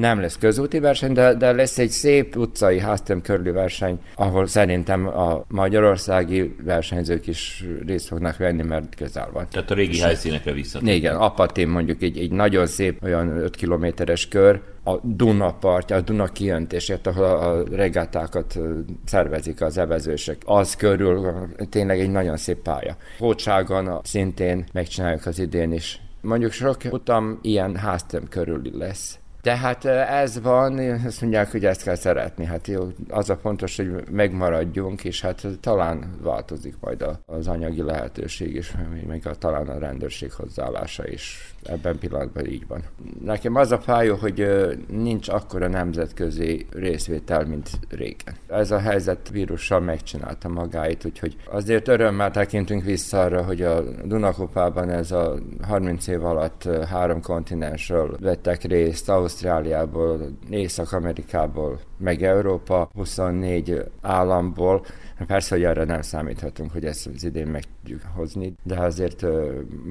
nem 0.00 0.20
lesz 0.20 0.38
közúti 0.38 0.78
verseny, 0.78 1.12
de, 1.12 1.34
de 1.34 1.52
lesz 1.52 1.78
egy 1.78 1.90
szép 1.90 2.36
utcai 2.36 2.78
háztem 2.78 3.20
körüli 3.22 3.50
verseny, 3.50 4.00
ahol 4.14 4.46
szerintem 4.46 5.06
a 5.06 5.44
magyarországi 5.48 6.54
versenyzők 6.64 7.26
is 7.26 7.64
részt 7.86 8.06
fognak 8.06 8.36
venni, 8.36 8.62
mert 8.62 8.94
közel 8.94 9.30
van. 9.32 9.46
Tehát 9.50 9.70
a 9.70 9.74
régi 9.74 9.92
És 9.92 10.02
helyszínekre 10.02 10.52
vissza. 10.52 10.78
Igen, 10.82 11.16
Apatin 11.16 11.68
mondjuk 11.68 12.02
egy, 12.02 12.18
egy 12.18 12.30
nagyon 12.30 12.66
szép, 12.66 13.02
olyan 13.02 13.36
5 13.36 13.56
kilométeres 13.56 14.28
kör, 14.28 14.60
a 14.84 14.96
Duna 15.02 15.52
partja, 15.52 15.96
a 15.96 16.00
Duna 16.00 16.26
kiöntését, 16.26 17.06
ahol 17.06 17.24
a 17.24 17.62
regátákat 17.76 18.58
szervezik 19.04 19.60
az 19.60 19.78
evezősek. 19.78 20.36
Az 20.44 20.76
körül 20.76 21.32
tényleg 21.70 22.00
egy 22.00 22.10
nagyon 22.10 22.36
szép 22.36 22.58
pálya. 22.62 22.96
Hócságon 23.18 24.00
szintén 24.02 24.64
megcsináljuk 24.72 25.26
az 25.26 25.38
idén 25.38 25.72
is. 25.72 26.00
Mondjuk 26.20 26.52
sok 26.52 26.76
utam 26.90 27.38
ilyen 27.42 27.76
háztem 27.76 28.28
körül 28.28 28.62
lesz. 28.72 29.19
Tehát 29.42 29.84
ez 29.84 30.40
van, 30.40 30.78
azt 31.06 31.20
mondják, 31.20 31.50
hogy 31.50 31.64
ezt 31.64 31.82
kell 31.82 31.94
szeretni. 31.94 32.44
Hát 32.44 32.66
jó, 32.66 32.88
az 33.08 33.30
a 33.30 33.36
fontos, 33.36 33.76
hogy 33.76 34.10
megmaradjunk, 34.10 35.04
és 35.04 35.20
hát 35.20 35.46
talán 35.60 36.10
változik 36.22 36.74
majd 36.80 37.04
az 37.26 37.48
anyagi 37.48 37.82
lehetőség, 37.82 38.54
és 38.54 38.72
még 39.06 39.26
a, 39.26 39.34
talán 39.34 39.68
a 39.68 39.78
rendőrség 39.78 40.32
hozzáállása 40.32 41.08
is 41.08 41.54
ebben 41.62 41.98
pillanatban 41.98 42.46
így 42.46 42.66
van. 42.66 42.82
Nekem 43.24 43.54
az 43.54 43.72
a 43.72 43.78
fájó, 43.78 44.14
hogy 44.14 44.46
nincs 44.88 45.28
akkora 45.28 45.68
nemzetközi 45.68 46.66
részvétel, 46.72 47.44
mint 47.44 47.70
régen. 47.88 48.34
Ez 48.48 48.70
a 48.70 48.78
helyzet 48.78 49.28
vírussal 49.30 49.80
megcsinálta 49.80 50.48
magáit, 50.48 51.04
úgyhogy 51.04 51.36
azért 51.50 51.88
örömmel 51.88 52.30
tekintünk 52.30 52.84
vissza 52.84 53.20
arra, 53.20 53.42
hogy 53.42 53.62
a 53.62 53.82
Dunakopában 54.04 54.90
ez 54.90 55.12
a 55.12 55.38
30 55.62 56.06
év 56.06 56.24
alatt 56.24 56.68
három 56.88 57.22
kontinensről 57.22 58.16
vettek 58.20 58.62
részt, 58.62 59.08
Ausztráliából, 59.30 60.30
Észak-Amerikából, 60.48 61.80
meg 61.98 62.22
Európa, 62.22 62.90
24 62.94 63.84
államból, 64.00 64.84
Persze, 65.26 65.54
hogy 65.54 65.64
arra 65.64 65.84
nem 65.84 66.02
számíthatunk, 66.02 66.72
hogy 66.72 66.84
ezt 66.84 67.06
az 67.06 67.24
idén 67.24 67.46
meg 67.46 67.64
tudjuk 67.82 68.02
hozni, 68.14 68.54
de 68.62 68.80
azért 68.80 69.26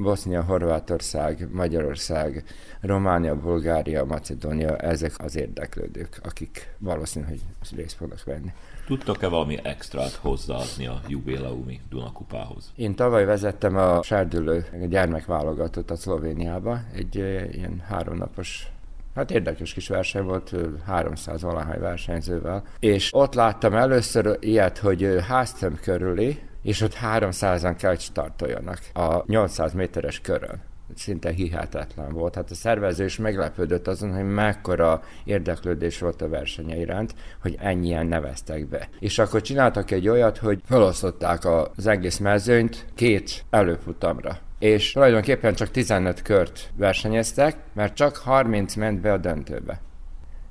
Bosznia, 0.02 0.44
Horvátország, 0.44 1.48
Magyarország, 1.52 2.44
Románia, 2.82 3.36
Bulgária, 3.36 4.06
Macedónia, 4.06 4.78
ezek 4.78 5.14
az 5.18 5.36
érdeklődők, 5.36 6.20
akik 6.24 6.76
valószínű, 6.78 7.26
hogy 7.26 7.42
részt 7.76 7.96
fognak 7.96 8.24
venni. 8.24 8.54
Tudtok-e 8.86 9.28
valami 9.28 9.60
extrát 9.64 10.12
hozzáadni 10.12 10.88
a 10.88 11.02
jubileumi 11.08 11.80
Dunakupához? 11.90 12.72
Én 12.76 12.96
tavaly 12.96 13.26
vezettem 13.26 13.78
a 13.78 14.04
sárdülő 14.04 14.66
gyermekválogatót 14.90 15.92
a 15.92 15.96
Szlovéniába, 15.96 16.80
egy 16.94 17.16
ilyen 17.52 17.84
háromnapos 17.88 18.72
Hát 19.16 19.32
érdekes 19.32 19.74
kis 19.74 19.88
verseny 19.88 20.24
volt, 20.24 20.56
300 20.86 21.42
valahány 21.42 21.80
versenyzővel. 21.80 22.64
És 22.80 23.10
ott 23.14 23.34
láttam 23.34 23.74
először 23.74 24.38
ilyet, 24.40 24.78
hogy 24.78 25.16
háztem 25.28 25.80
körüli, 25.82 26.40
és 26.64 26.82
ott 26.82 26.98
300-an 27.16 27.76
kell, 27.78 27.90
hogy 27.90 28.00
startoljanak 28.00 28.80
a 28.94 29.24
800 29.26 29.74
méteres 29.74 30.20
körön 30.20 30.69
szinte 30.96 31.32
hihetetlen 31.32 32.14
volt. 32.14 32.36
Hát 32.36 32.52
a 32.52 32.56
szervező 32.56 33.06
is 33.06 33.18
meglepődött 33.18 33.88
azon, 33.88 34.14
hogy 34.14 34.34
mekkora 34.34 35.04
érdeklődés 35.24 36.00
volt 36.00 36.22
a 36.22 36.30
versenye 36.30 36.76
iránt, 36.76 37.16
hogy 37.42 37.58
ennyien 37.60 38.06
neveztek 38.06 38.68
be. 38.68 38.90
És 39.00 39.20
akkor 39.20 39.42
csináltak 39.42 39.92
egy 39.92 40.08
olyat, 40.08 40.38
hogy 40.38 40.62
felosztották 40.66 41.46
az 41.46 41.88
egész 41.88 42.18
mezőnyt 42.18 42.86
két 42.96 43.46
előfutamra 43.50 44.40
és 44.60 44.92
tulajdonképpen 44.92 45.56
csak 45.56 45.72
15 45.72 46.22
kört 46.22 46.70
versenyeztek, 46.76 47.56
mert 47.74 47.94
csak 47.94 48.16
30 48.16 48.76
ment 48.76 49.02
be 49.02 49.12
a 49.12 49.18
döntőbe. 49.18 49.82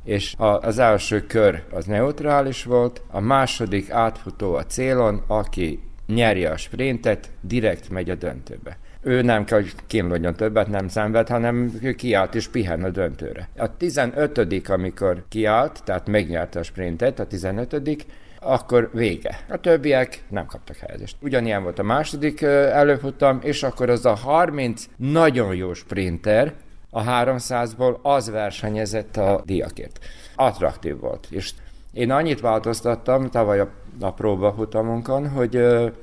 És 0.04 0.34
a, 0.38 0.44
az 0.44 0.78
első 0.78 1.26
kör 1.26 1.64
az 1.70 1.84
neutrális 1.84 2.64
volt, 2.64 3.02
a 3.10 3.20
második 3.20 3.90
átfutó 3.90 4.54
a 4.54 4.66
célon, 4.66 5.22
aki 5.26 5.80
nyeri 6.06 6.44
a 6.44 6.56
sprintet, 6.56 7.30
direkt 7.40 7.88
megy 7.88 8.10
a 8.10 8.14
döntőbe. 8.14 8.78
Ő 9.02 9.22
nem 9.22 9.44
kell, 9.44 9.58
hogy 9.58 9.74
kínlódjon 9.86 10.34
többet, 10.34 10.68
nem 10.68 10.88
szenved, 10.88 11.28
hanem 11.28 11.78
ő 11.82 11.92
kiállt 11.92 12.34
és 12.34 12.48
pihen 12.48 12.84
a 12.84 12.90
döntőre. 12.90 13.48
A 13.56 13.76
15 13.76 14.68
amikor 14.68 15.24
kiállt, 15.28 15.80
tehát 15.84 16.08
megnyerte 16.08 16.58
a 16.58 16.62
sprintet, 16.62 17.18
a 17.18 17.26
15 17.26 18.06
akkor 18.40 18.90
vége. 18.92 19.40
A 19.48 19.56
többiek 19.56 20.24
nem 20.28 20.46
kaptak 20.46 20.76
helyezést. 20.76 21.16
Ugyanilyen 21.20 21.62
volt 21.62 21.78
a 21.78 21.82
második 21.82 22.42
előfutam, 22.42 23.38
és 23.42 23.62
akkor 23.62 23.90
az 23.90 24.06
a 24.06 24.14
30 24.14 24.84
nagyon 24.96 25.54
jó 25.54 25.72
sprinter, 25.74 26.54
a 26.90 27.02
300-ból 27.02 28.00
az 28.02 28.30
versenyezett 28.30 29.16
a 29.16 29.42
diakért. 29.44 29.98
Attraktív 30.34 30.98
volt. 30.98 31.26
És 31.30 31.52
én 31.92 32.10
annyit 32.10 32.40
változtattam 32.40 33.30
tavaly 33.30 33.60
a, 33.60 33.68
a 34.00 34.12
próbafutamunkon, 34.12 35.28
hogy 35.28 35.56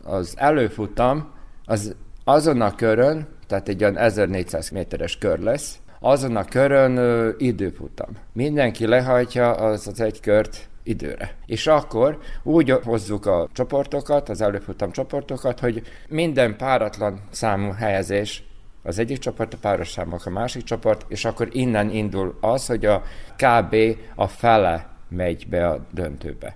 az 0.03 0.33
előfutam 0.37 1.33
az 1.65 1.95
azon 2.27 2.61
a 2.61 2.75
körön, 2.75 3.27
tehát 3.47 3.67
egy 3.69 3.83
olyan 3.83 3.97
1400 3.97 4.69
méteres 4.69 5.17
kör 5.17 5.39
lesz, 5.39 5.79
azon 5.99 6.35
a 6.35 6.45
körön 6.45 6.97
ö, 6.97 7.29
időfutam. 7.37 8.09
Mindenki 8.33 8.85
lehajtja 8.85 9.51
az, 9.51 9.87
az 9.87 10.01
egy 10.01 10.19
kört 10.19 10.69
időre. 10.83 11.35
És 11.45 11.67
akkor 11.67 12.19
úgy 12.43 12.69
hozzuk 12.69 13.25
a 13.25 13.47
csoportokat, 13.53 14.29
az 14.29 14.41
előfutam 14.41 14.91
csoportokat, 14.91 15.59
hogy 15.59 15.81
minden 16.09 16.57
páratlan 16.57 17.21
számú 17.31 17.71
helyezés 17.71 18.43
az 18.83 18.99
egyik 18.99 19.17
csoport, 19.17 19.53
a 19.53 19.57
páros 19.61 19.91
számok 19.91 20.25
a 20.25 20.29
másik 20.29 20.63
csoport, 20.63 21.05
és 21.07 21.25
akkor 21.25 21.47
innen 21.51 21.89
indul 21.89 22.37
az, 22.41 22.65
hogy 22.65 22.85
a 22.85 23.03
KB 23.35 23.75
a 24.15 24.27
fele 24.27 24.87
megy 25.09 25.47
be 25.47 25.67
a 25.67 25.85
döntőbe. 25.91 26.55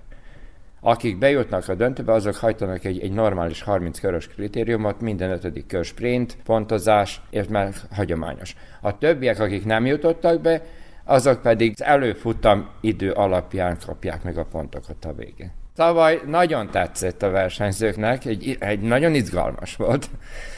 Akik 0.80 1.18
bejutnak 1.18 1.68
a 1.68 1.74
döntőbe, 1.74 2.12
azok 2.12 2.36
hajtanak 2.36 2.84
egy, 2.84 3.00
egy 3.00 3.12
normális 3.12 3.62
30 3.62 4.00
körös 4.00 4.28
kritériumot, 4.28 5.00
minden 5.00 5.30
ötödik 5.30 5.66
kör 5.66 5.84
sprint, 5.84 6.36
pontozás, 6.44 7.20
és 7.30 7.44
már 7.48 7.72
hagyományos. 7.90 8.54
A 8.80 8.98
többiek, 8.98 9.40
akik 9.40 9.64
nem 9.64 9.86
jutottak 9.86 10.40
be, 10.40 10.62
azok 11.04 11.42
pedig 11.42 11.72
az 11.74 11.84
előfutam 11.84 12.68
idő 12.80 13.10
alapján 13.10 13.78
kapják 13.86 14.22
meg 14.22 14.38
a 14.38 14.44
pontokat 14.44 15.04
a 15.04 15.12
végén. 15.12 15.52
Tavaly 15.74 16.20
nagyon 16.26 16.70
tetszett 16.70 17.22
a 17.22 17.30
versenyzőknek, 17.30 18.24
egy, 18.24 18.56
egy 18.60 18.80
nagyon 18.80 19.14
izgalmas 19.14 19.76
volt. 19.76 20.10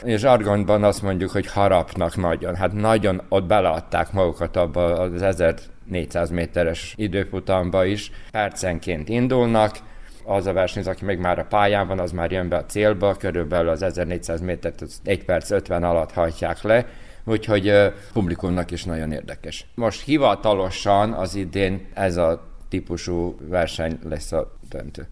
És 0.03 0.23
Argonban 0.23 0.83
azt 0.83 1.01
mondjuk, 1.01 1.31
hogy 1.31 1.47
harapnak 1.47 2.15
nagyon. 2.15 2.55
Hát 2.55 2.73
nagyon 2.73 3.21
ott 3.29 3.45
beleadták 3.45 4.11
magukat 4.11 4.55
abba 4.55 4.83
az 4.83 5.21
1400 5.21 6.29
méteres 6.29 6.93
időfutamba 6.97 7.85
is. 7.85 8.11
Percenként 8.31 9.09
indulnak, 9.09 9.77
az 10.25 10.45
a 10.45 10.53
versenyző, 10.53 10.91
aki 10.91 11.05
még 11.05 11.17
már 11.17 11.39
a 11.39 11.45
pályán 11.45 11.87
van, 11.87 11.99
az 11.99 12.11
már 12.11 12.31
jön 12.31 12.49
be 12.49 12.55
a 12.55 12.65
célba, 12.65 13.15
körülbelül 13.15 13.69
az 13.69 13.81
1400 13.81 14.41
métert 14.41 14.81
az 14.81 15.01
1 15.03 15.25
perc 15.25 15.51
50 15.51 15.83
alatt 15.83 16.11
hajtják 16.11 16.61
le, 16.61 16.87
úgyhogy 17.23 17.69
uh, 17.69 17.93
publikumnak 18.13 18.71
is 18.71 18.83
nagyon 18.83 19.11
érdekes. 19.11 19.65
Most 19.75 20.03
hivatalosan 20.03 21.13
az 21.13 21.35
idén 21.35 21.87
ez 21.93 22.17
a 22.17 22.43
típusú 22.69 23.35
verseny 23.49 23.99
lesz 24.03 24.31
a 24.31 24.51
döntő. 24.69 25.07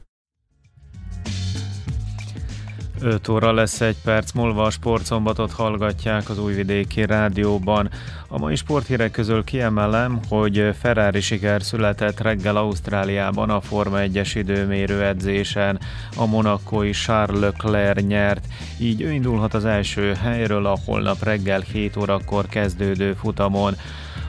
5 3.01 3.27
óra 3.27 3.51
lesz 3.53 3.81
egy 3.81 3.95
perc 4.03 4.31
múlva 4.31 4.63
a 4.63 4.69
sportszombatot 4.69 5.51
hallgatják 5.51 6.29
az 6.29 6.39
újvidéki 6.39 7.05
rádióban. 7.05 7.89
A 8.27 8.37
mai 8.37 8.55
sporthírek 8.55 9.11
közül 9.11 9.43
kiemelem, 9.43 10.19
hogy 10.29 10.75
Ferrari 10.79 11.21
siker 11.21 11.61
született 11.61 12.19
reggel 12.19 12.55
Ausztráliában 12.55 13.49
a 13.49 13.61
Forma 13.61 13.97
1-es 13.99 14.31
időmérő 14.33 15.03
edzésen. 15.03 15.79
A 16.15 16.25
monakói 16.25 16.91
Charles 16.91 17.39
Leclerc 17.39 18.01
nyert, 18.01 18.45
így 18.79 19.01
ő 19.01 19.11
indulhat 19.11 19.53
az 19.53 19.65
első 19.65 20.13
helyről 20.13 20.65
a 20.65 20.77
holnap 20.85 21.23
reggel 21.23 21.59
7 21.59 21.95
órakor 21.97 22.45
kezdődő 22.45 23.13
futamon. 23.13 23.75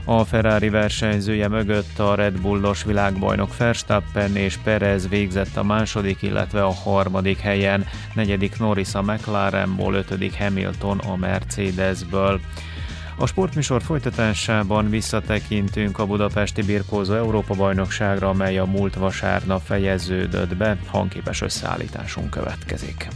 A 0.04 0.24
Ferrari 0.24 0.68
versenyzője 0.68 1.48
mögött 1.48 1.98
a 1.98 2.14
Red 2.14 2.40
Bullos 2.40 2.84
világbajnok 2.84 3.56
Verstappen 3.56 4.36
és 4.36 4.56
Perez 4.56 5.08
végzett 5.08 5.56
a 5.56 5.62
második, 5.62 6.22
illetve 6.22 6.64
a 6.64 6.72
harmadik 6.72 7.38
helyen, 7.38 7.86
negyedik 8.14 8.58
Norris 8.58 8.94
a 8.94 9.02
McLarenból, 9.02 9.94
ötödik 9.94 10.38
Hamilton 10.38 10.98
a 10.98 11.16
Mercedesből. 11.16 12.40
A 13.18 13.26
sportműsor 13.26 13.82
folytatásában 13.82 14.90
visszatekintünk 14.90 15.98
a 15.98 16.06
budapesti 16.06 16.62
birkózó 16.62 17.14
Európa-bajnokságra, 17.14 18.28
amely 18.28 18.58
a 18.58 18.64
múlt 18.64 18.94
vasárnap 18.94 19.60
fejeződött 19.64 20.56
be, 20.56 20.76
hangképes 20.86 21.40
összeállításunk 21.40 22.30
következik. 22.30 23.08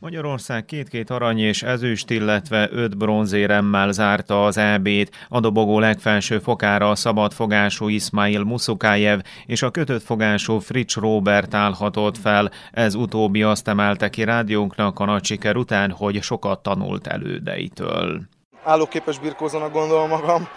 Magyarország 0.00 0.64
két-két 0.64 1.10
arany 1.10 1.38
és 1.38 1.62
ezüst, 1.62 2.10
illetve 2.10 2.68
öt 2.70 2.96
bronzéremmel 2.96 3.92
zárta 3.92 4.44
az 4.44 4.56
EB-t. 4.56 5.10
A 5.28 5.40
dobogó 5.40 5.78
legfelső 5.78 6.38
fokára 6.38 6.90
a 6.90 6.94
szabadfogású 6.94 7.88
Ismail 7.88 8.42
Muszukájev 8.42 9.20
és 9.46 9.62
a 9.62 9.70
kötött 9.70 10.02
fogású 10.02 10.58
Fritz 10.58 10.94
Robert 10.94 11.54
állhatott 11.54 12.18
fel. 12.18 12.50
Ez 12.72 12.94
utóbbi 12.94 13.42
azt 13.42 13.68
emelte 13.68 14.10
ki 14.10 14.24
rádiónknak 14.24 14.98
a 15.00 15.04
nagy 15.04 15.24
siker 15.24 15.56
után, 15.56 15.90
hogy 15.90 16.22
sokat 16.22 16.62
tanult 16.62 17.06
elődeitől. 17.06 18.20
Állóképes 18.64 19.18
birkózónak 19.18 19.72
gondolom 19.72 20.08
magam, 20.08 20.48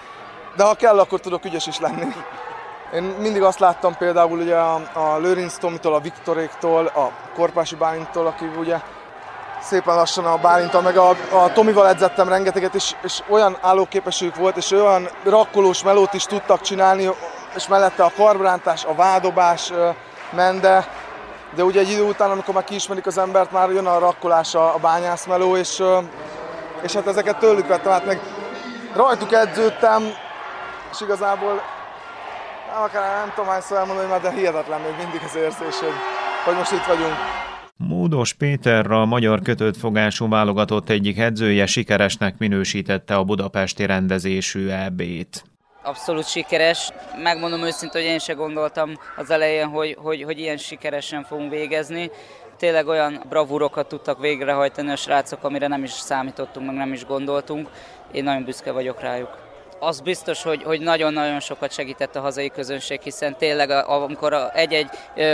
de 0.58 0.64
ha 0.64 0.76
kell, 0.76 1.00
akkor 1.00 1.20
tudok 1.20 1.46
ügyes 1.46 1.68
is 1.68 1.80
lenni. 1.80 2.06
Én 2.94 3.04
mindig 3.04 3.42
azt 3.42 3.60
láttam 3.60 3.96
például 3.98 4.40
ugye 4.40 4.56
a, 4.56 4.76
a 4.94 5.18
Lőrinc 5.18 5.58
Tomitól, 5.58 5.94
a 5.94 6.00
Viktoréktól, 6.00 6.86
a 6.86 7.12
Korpási 7.34 7.76
Bálintól, 7.76 8.28
aki 8.28 8.46
ugye 8.60 8.78
szépen 9.62 9.96
lassan 9.96 10.26
a 10.26 10.38
Bálintal, 10.38 10.82
meg 10.82 10.98
a, 10.98 11.10
a 11.32 11.54
Tomival 11.54 11.88
edzettem 11.88 12.30
rengeteget, 12.30 12.76
és, 12.76 12.96
és 13.04 13.22
olyan 13.30 13.58
állóképességük 13.62 14.36
volt, 14.36 14.58
és 14.58 14.72
olyan 14.72 15.10
rakkolós 15.24 15.84
melót 15.84 16.14
is 16.14 16.24
tudtak 16.24 16.62
csinálni, 16.62 17.10
és 17.56 17.68
mellette 17.68 18.04
a 18.04 18.12
karbrántás, 18.16 18.86
a 18.86 18.96
vádobás 18.96 19.72
ment, 20.30 20.60
de, 20.62 20.88
de 21.56 21.64
ugye 21.64 21.80
egy 21.80 21.90
idő 21.90 22.04
után, 22.04 22.32
amikor 22.32 22.54
már 22.54 22.64
kiismerik 22.64 23.06
az 23.06 23.18
embert, 23.18 23.52
már 23.52 23.70
jön 23.70 23.86
a 23.86 24.00
rakkolás, 24.00 24.56
a, 24.56 24.74
a 24.74 24.78
bányászmeló, 24.78 25.56
és, 25.56 25.84
és 26.82 26.94
hát 26.94 27.08
ezeket 27.08 27.38
tőlük 27.38 27.68
vettem 27.68 27.92
át, 27.92 28.06
meg 28.06 28.20
rajtuk 28.96 29.32
edződtem, 29.32 30.14
és 30.92 31.02
igazából 31.02 31.62
nem 32.74 32.82
akár 32.82 33.18
nem 33.20 33.32
tudom 33.36 33.50
hányszor 33.50 33.78
elmondani, 33.78 34.08
mert 34.08 34.22
de 34.22 34.32
hihetetlen 34.32 34.82
még 34.82 34.94
mindig 34.98 35.22
az 35.26 35.36
érzés, 35.36 35.80
hogy, 35.80 35.94
hogy 36.46 36.56
most 36.56 36.72
itt 36.72 36.86
vagyunk. 36.86 37.16
Módos 37.78 38.34
Péter 38.34 38.92
a 38.92 39.06
magyar 39.06 39.42
kötött 39.42 39.78
fogású 39.78 40.30
válogatott 40.30 40.90
egyik 40.90 41.18
edzője 41.18 41.66
sikeresnek 41.66 42.38
minősítette 42.38 43.16
a 43.16 43.24
budapesti 43.24 43.86
rendezésű 43.86 44.68
EB-t. 44.68 45.44
Abszolút 45.84 46.28
sikeres. 46.28 46.92
Megmondom 47.24 47.64
őszintén, 47.64 48.02
hogy 48.02 48.12
én 48.12 48.20
se 48.20 48.34
gondoltam 48.34 48.92
az 49.18 49.30
elején, 49.30 49.68
hogy, 49.68 49.98
hogy, 50.00 50.24
hogy 50.24 50.40
ilyen 50.40 50.58
sikeresen 50.58 51.24
fogunk 51.24 51.52
végezni. 51.52 52.12
Tényleg 52.58 52.88
olyan 52.88 53.24
bravúrokat 53.30 53.88
tudtak 53.88 54.20
végrehajtani 54.20 54.92
a 54.92 54.96
srácok, 54.96 55.44
amire 55.44 55.68
nem 55.68 55.84
is 55.84 55.92
számítottunk, 55.92 56.66
meg 56.66 56.76
nem 56.76 56.94
is 56.94 57.06
gondoltunk. 57.06 57.70
Én 58.12 58.24
nagyon 58.24 58.44
büszke 58.44 58.72
vagyok 58.72 59.02
rájuk 59.02 59.41
az 59.84 60.00
biztos, 60.00 60.44
hogy, 60.44 60.64
hogy 60.64 60.80
nagyon-nagyon 60.80 61.40
sokat 61.40 61.72
segített 61.72 62.16
a 62.16 62.22
hazai 62.22 62.50
közönség, 62.50 63.02
hiszen 63.02 63.38
tényleg 63.38 63.70
amikor 63.70 64.50
egy-egy 64.54 64.90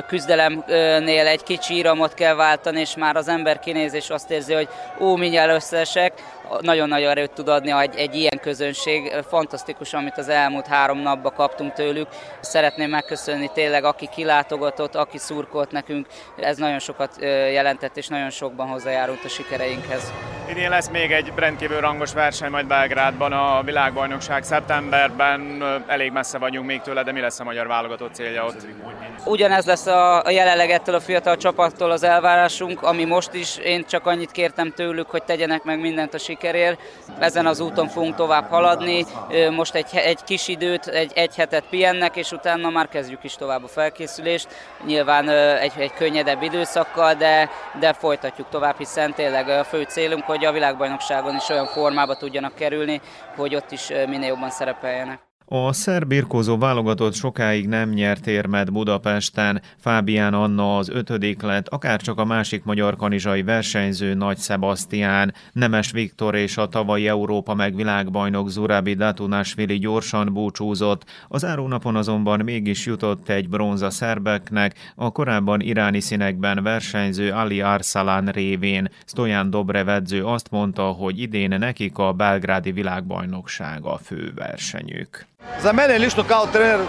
küzdelemnél 0.07 1.27
egy 1.27 1.43
kicsi 1.43 1.75
iramot 1.75 2.13
kell 2.13 2.36
váltani, 2.36 2.79
és 2.79 2.95
már 2.95 3.15
az 3.15 3.27
ember 3.27 3.60
kinéz 3.60 3.93
és 3.93 4.10
azt 4.10 4.31
érzi, 4.31 4.53
hogy 4.53 4.67
ó, 4.99 5.15
mindjárt 5.15 5.51
összeesek, 5.51 6.13
nagyon 6.62 6.88
nagy 6.88 7.03
erőt 7.03 7.31
tud 7.31 7.47
adni 7.47 7.71
egy, 7.71 7.95
egy 7.95 8.15
ilyen 8.15 8.39
közönség. 8.41 9.13
Fantasztikus, 9.27 9.93
amit 9.93 10.17
az 10.17 10.29
elmúlt 10.29 10.67
három 10.67 10.99
napban 10.99 11.33
kaptunk 11.33 11.73
tőlük. 11.73 12.07
Szeretném 12.39 12.89
megköszönni 12.89 13.49
tényleg, 13.53 13.83
aki 13.83 14.10
kilátogatott, 14.15 14.95
aki 14.95 15.17
szurkolt 15.17 15.71
nekünk. 15.71 16.07
Ez 16.38 16.57
nagyon 16.57 16.79
sokat 16.79 17.15
jelentett, 17.51 17.97
és 17.97 18.07
nagyon 18.07 18.29
sokban 18.29 18.67
hozzájárult 18.67 19.23
a 19.23 19.27
sikereinkhez. 19.27 20.12
Idén 20.49 20.69
lesz 20.69 20.89
még 20.89 21.12
egy 21.12 21.31
rendkívül 21.36 21.79
rangos 21.79 22.13
verseny 22.13 22.49
majd 22.49 22.65
Belgrádban, 22.65 23.31
a 23.31 23.62
világbajnokság 23.63 24.43
szeptemberben. 24.43 25.63
Elég 25.88 26.12
messze 26.12 26.38
vagyunk 26.38 26.67
még 26.67 26.81
tőle, 26.81 27.03
de 27.03 27.12
mi 27.12 27.19
lesz 27.19 27.39
a 27.39 27.43
magyar 27.43 27.67
válogatott 27.67 28.13
célja 28.13 28.45
ott? 28.45 28.67
Ugyanez 29.25 29.65
lesz 29.65 29.86
a, 29.86 30.23
a 30.23 30.29
jelenleg 30.29 30.69
ettől 30.69 30.95
a 30.95 30.99
fiatal 30.99 31.38
csapattól 31.38 31.91
az 31.91 32.03
elvárásunk, 32.03 32.81
ami 32.81 33.05
most 33.05 33.33
is. 33.33 33.57
Én 33.57 33.86
csak 33.86 34.05
annyit 34.05 34.31
kértem 34.31 34.71
tőlük, 34.71 35.10
hogy 35.10 35.23
tegyenek 35.23 35.63
meg 35.63 35.79
mindent 35.79 36.13
a 36.13 36.17
sikerért. 36.38 36.80
Ezen 37.19 37.45
az 37.45 37.60
úton 37.60 37.88
fogunk 37.88 38.15
tovább 38.15 38.50
haladni. 38.50 39.06
Most 39.52 39.76
egy, 39.76 39.89
egy 39.93 40.23
kis 40.23 40.47
időt, 40.47 40.88
egy, 40.88 41.12
egy 41.15 41.36
hetet 41.36 41.63
pihennek, 41.69 42.15
és 42.15 42.32
utána 42.32 42.69
már 42.69 42.88
kezdjük 42.88 43.23
is 43.23 43.34
tovább 43.36 43.63
a 43.63 43.67
felkészülést. 43.67 44.47
Nyilván 44.86 45.30
egy, 45.30 45.73
egy 45.78 45.93
könnyedebb 45.93 46.41
időszakkal, 46.41 47.13
de, 47.13 47.50
de 47.80 47.93
folytatjuk 47.93 48.50
tovább, 48.50 48.78
hiszen 48.78 49.13
tényleg 49.13 49.50
a 49.50 49.63
fő 49.63 49.84
célunk, 49.84 50.23
hogy 50.23 50.45
a 50.45 50.52
világbajnokságon 50.52 51.36
is 51.36 51.50
olyan 51.50 51.67
formába 51.67 52.15
tudjanak 52.15 52.56
kerülni, 52.56 53.02
hogy 53.36 53.56
ott 53.56 53.71
is 53.71 53.88
minél 53.88 54.28
jobban 54.28 54.50
szerepeljenek. 54.50 55.27
A 55.49 55.73
szerb 55.73 56.07
birkózó 56.07 56.57
válogatott 56.57 57.13
sokáig 57.13 57.67
nem 57.67 57.89
nyert 57.89 58.27
érmet 58.27 58.71
Budapesten. 58.71 59.62
Fábián 59.77 60.33
Anna 60.33 60.77
az 60.77 60.89
ötödik 60.89 61.41
lett, 61.41 61.67
akárcsak 61.67 62.19
a 62.19 62.25
másik 62.25 62.63
magyar 62.63 62.95
kanizsai 62.95 63.43
versenyző 63.43 64.13
Nagy 64.13 64.38
Sebastián, 64.38 65.33
Nemes 65.51 65.91
Viktor 65.91 66.36
és 66.36 66.57
a 66.57 66.67
tavalyi 66.67 67.07
Európa 67.07 67.53
meg 67.53 67.75
világbajnok 67.75 68.49
Zurabi 68.49 68.93
Datunásvili 68.93 69.77
gyorsan 69.77 70.33
búcsúzott. 70.33 71.05
Az 71.27 71.45
árónapon 71.45 71.95
azonban 71.95 72.39
mégis 72.43 72.86
jutott 72.86 73.29
egy 73.29 73.49
bronza 73.49 73.89
szerbeknek, 73.89 74.93
a 74.95 75.12
korábban 75.12 75.62
iráni 75.62 75.99
színekben 75.99 76.63
versenyző 76.63 77.31
Ali 77.31 77.62
Arsalan 77.62 78.25
révén. 78.25 78.89
Stojan 79.05 79.49
Dobrev 79.49 79.89
edző 79.89 80.25
azt 80.25 80.51
mondta, 80.51 80.83
hogy 80.83 81.19
idén 81.19 81.55
nekik 81.60 81.97
a 81.97 82.13
belgrádi 82.13 82.71
világbajnokság 82.71 83.86
a 83.86 83.97
fő 83.97 84.31
versenyük. 84.36 85.27
Za 85.62 85.73
mene 85.73 85.97
lično 85.97 86.23
kao 86.23 86.45
trener 86.45 86.80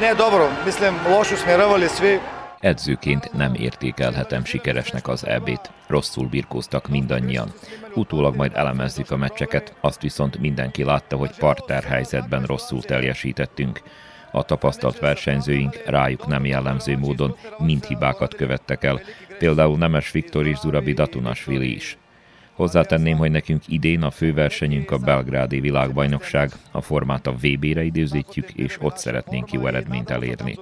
ne 0.00 0.14
dobro, 0.14 0.48
mislim 0.64 0.94
lošu 1.10 1.36
smjerovali 1.36 1.88
svi. 1.88 2.18
Edzőként 2.60 3.32
nem 3.32 3.54
értékelhetem 3.54 4.44
sikeresnek 4.44 5.08
az 5.08 5.26
EB-t. 5.26 5.70
Rosszul 5.86 6.26
birkóztak 6.26 6.88
mindannyian. 6.88 7.52
Utólag 7.94 8.36
majd 8.36 8.52
elemezzük 8.54 9.10
a 9.10 9.16
meccseket, 9.16 9.74
azt 9.80 10.02
viszont 10.02 10.38
mindenki 10.38 10.84
látta, 10.84 11.16
hogy 11.16 11.30
parter 11.38 11.82
helyzetben 11.82 12.42
rosszul 12.42 12.82
teljesítettünk. 12.82 13.80
A 14.32 14.42
tapasztalt 14.42 14.98
versenyzőink 14.98 15.82
rájuk 15.86 16.26
nem 16.26 16.44
jellemző 16.44 16.98
módon 16.98 17.36
mind 17.58 17.84
hibákat 17.84 18.34
követtek 18.34 18.84
el, 18.84 19.00
például 19.38 19.76
Nemes 19.76 20.10
Viktor 20.10 20.46
és 20.46 20.58
Zurabi 20.58 20.92
Datunasvili 20.92 21.74
is. 21.74 21.98
Hozzátenném, 22.60 23.16
hogy 23.16 23.30
nekünk 23.30 23.62
idén 23.66 24.02
a 24.02 24.10
főversenyünk 24.10 24.90
a 24.90 24.98
Belgrádi 24.98 25.60
világbajnokság, 25.60 26.50
a 26.70 26.80
formát 26.80 27.26
a 27.26 27.32
VB-re 27.32 27.82
időzítjük, 27.82 28.50
és 28.50 28.76
ott 28.80 28.96
szeretnénk 28.96 29.52
jó 29.52 29.66
eredményt 29.66 30.10
elérni. 30.10 30.58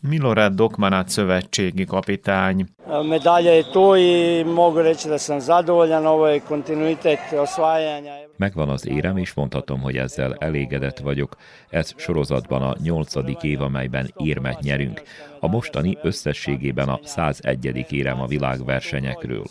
Milorad 0.00 0.54
Dokmanat 0.54 1.08
szövetségi 1.08 1.84
kapitány. 1.84 2.66
Medalja 3.08 3.52
je 3.52 3.64
to 3.72 3.96
i 3.96 4.44
mogu 4.44 4.82
reći 4.82 5.08
da 5.08 5.18
sam 5.18 5.40
zadovoljan, 5.40 6.06
ovo 6.06 6.26
je 6.26 6.40
kontinuitet 6.40 7.18
osvajanja. 7.32 8.12
Megvan 8.36 8.68
az 8.68 8.86
érem, 8.86 9.16
és 9.16 9.34
mondhatom, 9.34 9.80
hogy 9.80 9.96
ezzel 9.96 10.34
elégedett 10.38 10.98
vagyok. 10.98 11.36
Ez 11.68 11.92
sorozatban 11.96 12.62
a 12.62 12.74
nyolcadik 12.82 13.42
év, 13.42 13.60
amelyben 13.60 14.12
érmet 14.16 14.60
nyerünk. 14.60 15.02
A 15.40 15.48
mostani 15.48 15.98
összességében 16.02 16.88
a 16.88 17.00
101. 17.02 17.86
érem 17.92 18.20
a 18.20 18.26
világversenyekről. 18.26 19.44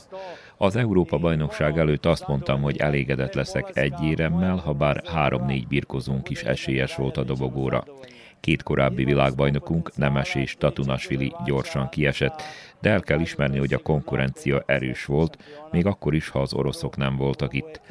Az 0.57 0.75
Európa-bajnokság 0.75 1.77
előtt 1.77 2.05
azt 2.05 2.27
mondtam, 2.27 2.62
hogy 2.62 2.77
elégedett 2.77 3.33
leszek 3.33 3.71
egy 3.73 3.93
éremmel, 4.03 4.55
ha 4.55 4.73
bár 4.73 5.03
három-négy 5.05 5.67
birkozónk 5.67 6.29
is 6.29 6.41
esélyes 6.41 6.95
volt 6.95 7.17
a 7.17 7.23
dobogóra. 7.23 7.83
Két 8.39 8.63
korábbi 8.63 9.04
világbajnokunk, 9.04 9.95
Nemes 9.95 10.36
és 10.36 10.56
Tatunasvili 10.58 11.34
gyorsan 11.45 11.89
kiesett, 11.89 12.41
de 12.82 12.89
el 12.89 13.02
kell 13.02 13.19
ismerni, 13.19 13.58
hogy 13.58 13.73
a 13.73 13.78
konkurencia 13.78 14.63
erős 14.65 15.06
volt, 15.06 15.38
még 15.71 15.86
akkor 15.86 16.13
is, 16.13 16.30
ha 16.30 16.39
az 16.39 16.54
oroszok 16.54 16.97
nem 16.97 17.15
voltak 17.15 17.54
itt. 17.54 17.82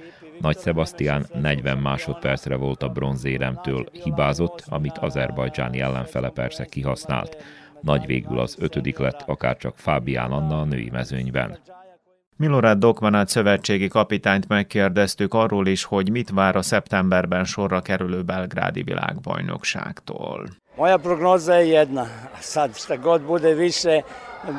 Nagy 0.40 0.58
Sebastian 0.58 1.26
40 1.40 1.78
másodpercre 1.78 2.56
volt 2.56 2.82
a 2.82 2.88
bronzéremtől, 2.88 3.86
hibázott, 4.02 4.64
amit 4.66 4.98
azerbajdzsáni 4.98 5.80
ellenfele 5.80 6.30
persze 6.30 6.64
kihasznált. 6.64 7.36
Nagy 7.80 8.06
végül 8.06 8.38
az 8.38 8.56
ötödik 8.58 8.98
lett, 8.98 9.22
akárcsak 9.26 9.78
Fábián 9.78 10.32
Anna 10.32 10.60
a 10.60 10.64
női 10.64 10.90
mezőnyben. 10.90 11.58
Milorad 12.38 12.78
Dokmanát 12.78 13.28
szövetségi 13.28 13.88
kapitányt 13.88 14.48
megkérdeztük 14.48 15.34
arról 15.34 15.66
is, 15.66 15.84
hogy 15.84 16.10
mit 16.10 16.30
vár 16.30 16.56
a 16.56 16.62
szeptemberben 16.62 17.44
sorra 17.44 17.80
kerülő 17.80 18.22
belgrádi 18.22 18.82
világbajnokságtól. 18.82 20.46
Moja 20.76 20.96
prognoza 20.96 21.54
je 21.54 21.66
jedna, 21.66 22.06
sad 22.40 22.76
šta 22.76 22.96
god 22.96 23.22
bude 23.22 23.54
više, 23.54 24.04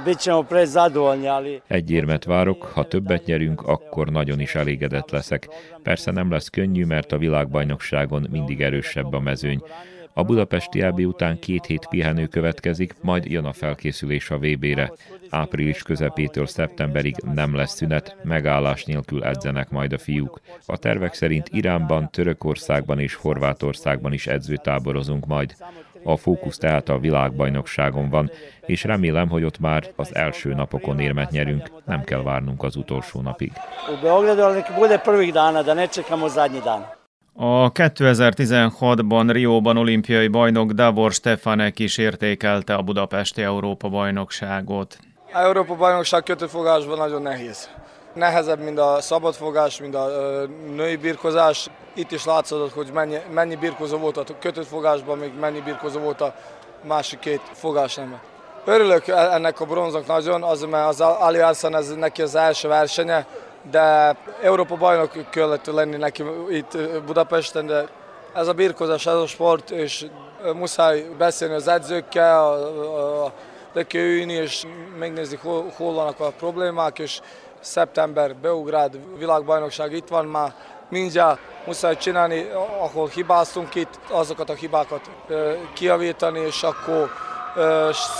bit 0.05 0.17
ćemo 0.19 0.43
prezadovoljni, 0.43 1.27
ali... 1.27 1.61
Egy 1.67 1.91
érmet 1.91 2.23
várok, 2.23 2.63
ha 2.63 2.87
többet 2.87 3.25
nyerünk, 3.25 3.61
akkor 3.61 4.09
nagyon 4.09 4.39
is 4.39 4.55
elégedett 4.55 5.11
leszek. 5.11 5.47
Persze 5.83 6.11
nem 6.11 6.31
lesz 6.31 6.49
könnyű, 6.49 6.85
mert 6.85 7.11
a 7.11 7.17
világbajnokságon 7.17 8.27
mindig 8.31 8.61
erősebb 8.61 9.13
a 9.13 9.19
mezőny. 9.19 9.61
A 10.17 10.23
budapesti 10.23 10.81
EB 10.81 10.99
után 10.99 11.39
két 11.39 11.65
hét 11.65 11.87
pihenő 11.89 12.25
következik, 12.25 12.95
majd 13.01 13.25
jön 13.25 13.45
a 13.45 13.53
felkészülés 13.53 14.29
a 14.29 14.37
VB-re. 14.37 14.91
Április 15.29 15.81
közepétől 15.83 16.47
szeptemberig 16.47 17.15
nem 17.33 17.55
lesz 17.55 17.75
szünet, 17.75 18.15
megállás 18.23 18.85
nélkül 18.85 19.23
edzenek 19.23 19.69
majd 19.69 19.93
a 19.93 19.97
fiúk. 19.97 20.39
A 20.65 20.77
tervek 20.77 21.13
szerint 21.13 21.49
Iránban, 21.51 22.09
Törökországban 22.11 22.99
és 22.99 23.15
Horvátországban 23.15 24.13
is 24.13 24.27
edzőtáborozunk 24.27 25.25
majd. 25.25 25.55
A 26.03 26.15
fókusz 26.15 26.57
tehát 26.57 26.89
a 26.89 26.99
világbajnokságon 26.99 28.09
van, 28.09 28.31
és 28.65 28.83
remélem, 28.83 29.29
hogy 29.29 29.43
ott 29.43 29.59
már 29.59 29.91
az 29.95 30.15
első 30.15 30.53
napokon 30.53 30.99
érmet 30.99 31.31
nyerünk, 31.31 31.71
nem 31.85 32.03
kell 32.03 32.21
várnunk 32.21 32.63
az 32.63 32.75
utolsó 32.75 33.21
napig. 33.21 33.51
A 37.39 37.71
2016-ban 37.71 39.29
Rióban 39.31 39.77
olimpiai 39.77 40.27
bajnok 40.27 40.71
Davor 40.71 41.11
Stefanek 41.11 41.79
is 41.79 41.97
értékelte 41.97 42.73
a 42.73 42.81
Budapesti 42.81 43.41
Európa-bajnokságot. 43.41 44.97
A 45.33 45.39
Európa-bajnokság 45.39 46.23
kötőfogásban 46.23 46.97
nagyon 46.97 47.21
nehéz. 47.21 47.69
Nehezebb, 48.13 48.59
mint 48.59 48.79
a 48.79 48.97
szabadfogás, 49.01 49.79
mint 49.79 49.95
a 49.95 50.07
női 50.75 50.95
birkozás. 50.95 51.69
Itt 51.93 52.11
is 52.11 52.25
látszott, 52.25 52.73
hogy 52.73 52.89
mennyi, 52.93 53.17
mennyi 53.33 53.55
birkozó 53.55 53.97
volt 53.97 54.17
a 54.17 54.23
kötőfogásban, 54.39 55.17
még 55.17 55.31
mennyi 55.39 55.61
birkozó 55.61 55.99
volt 55.99 56.21
a 56.21 56.35
másik 56.83 57.19
két 57.19 57.41
fogás 57.53 57.95
nem. 57.95 58.19
Örülök 58.65 59.07
ennek 59.07 59.59
a 59.59 59.65
bronznak 59.65 60.07
nagyon, 60.07 60.43
az, 60.43 60.61
mert 60.61 60.87
az 60.87 61.01
Ali 61.01 61.39
Arsan 61.39 61.75
ez 61.75 61.95
neki 61.95 62.21
az 62.21 62.35
első 62.35 62.67
versenye, 62.67 63.25
de 63.71 64.15
Európa 64.41 64.75
bajnok 64.75 65.29
kellett 65.29 65.65
lenni 65.65 65.97
neki 65.97 66.23
itt 66.49 66.77
Budapesten, 67.05 67.65
de 67.65 67.85
ez 68.33 68.47
a 68.47 68.53
birkozás, 68.53 69.05
ez 69.05 69.13
a 69.13 69.27
sport, 69.27 69.69
és 69.69 70.05
muszáj 70.53 71.05
beszélni 71.17 71.53
az 71.53 71.67
edzőkkel, 71.67 72.43
a, 72.43 73.25
a, 73.25 73.33
le 73.73 73.83
kell 73.83 74.01
ülni, 74.01 74.33
és 74.33 74.65
megnézni, 74.99 75.39
hol, 75.41 75.73
hol 75.77 75.93
vannak 75.93 76.19
a 76.19 76.31
problémák, 76.37 76.99
és 76.99 77.19
szeptember, 77.59 78.35
Beugrád, 78.35 78.99
világbajnokság 79.17 79.93
itt 79.93 80.07
van 80.07 80.25
már, 80.25 80.53
mindjárt 80.89 81.39
muszáj 81.65 81.97
csinálni, 81.97 82.49
ahol 82.79 83.07
hibáztunk 83.07 83.75
itt, 83.75 83.99
azokat 84.09 84.49
a 84.49 84.53
hibákat 84.53 85.09
kiavítani, 85.73 86.39
és 86.39 86.63
akkor 86.63 87.09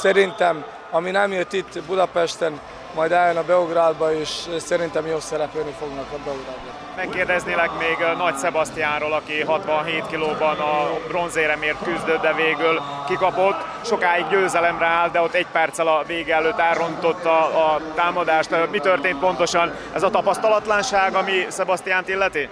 szerintem, 0.02 0.66
ami 0.92 1.12
nem 1.12 1.32
jött 1.32 1.54
itt 1.54 1.84
Budapesten, 1.88 2.60
majd 2.98 3.12
eljön 3.12 3.38
a 3.38 3.44
Beográdba, 3.44 4.14
és 4.14 4.30
szerintem 4.58 5.08
jó 5.08 5.20
szerepelni 5.20 5.74
fognak 5.80 6.06
a 6.12 6.18
Beográdban. 6.26 6.74
Megkérdeznélek 6.96 7.70
még 7.80 7.98
Nagy 8.18 8.38
Sebastiánról, 8.42 9.14
aki 9.14 9.42
67 9.42 10.08
kilóban 10.08 10.60
a 10.60 10.90
bronzéremért 11.08 11.84
küzdött, 11.84 12.22
de 12.22 12.34
végül 12.34 12.82
kikapott. 13.08 13.56
Sokáig 13.86 14.28
győzelemre 14.30 14.86
áll, 14.86 15.10
de 15.10 15.22
ott 15.22 15.34
egy 15.34 15.46
perccel 15.52 15.88
a 15.88 16.04
vége 16.08 16.36
előtt 16.36 16.60
elrontotta 16.60 17.38
a 17.66 17.82
támadást. 17.96 18.50
Mi 18.72 18.80
történt 18.80 19.20
pontosan? 19.20 19.74
Ez 19.94 20.04
a 20.04 20.10
tapasztalatlanság, 20.10 21.16
ami 21.16 21.48
Sebastiánt 21.52 22.08
illeti? 22.10 22.50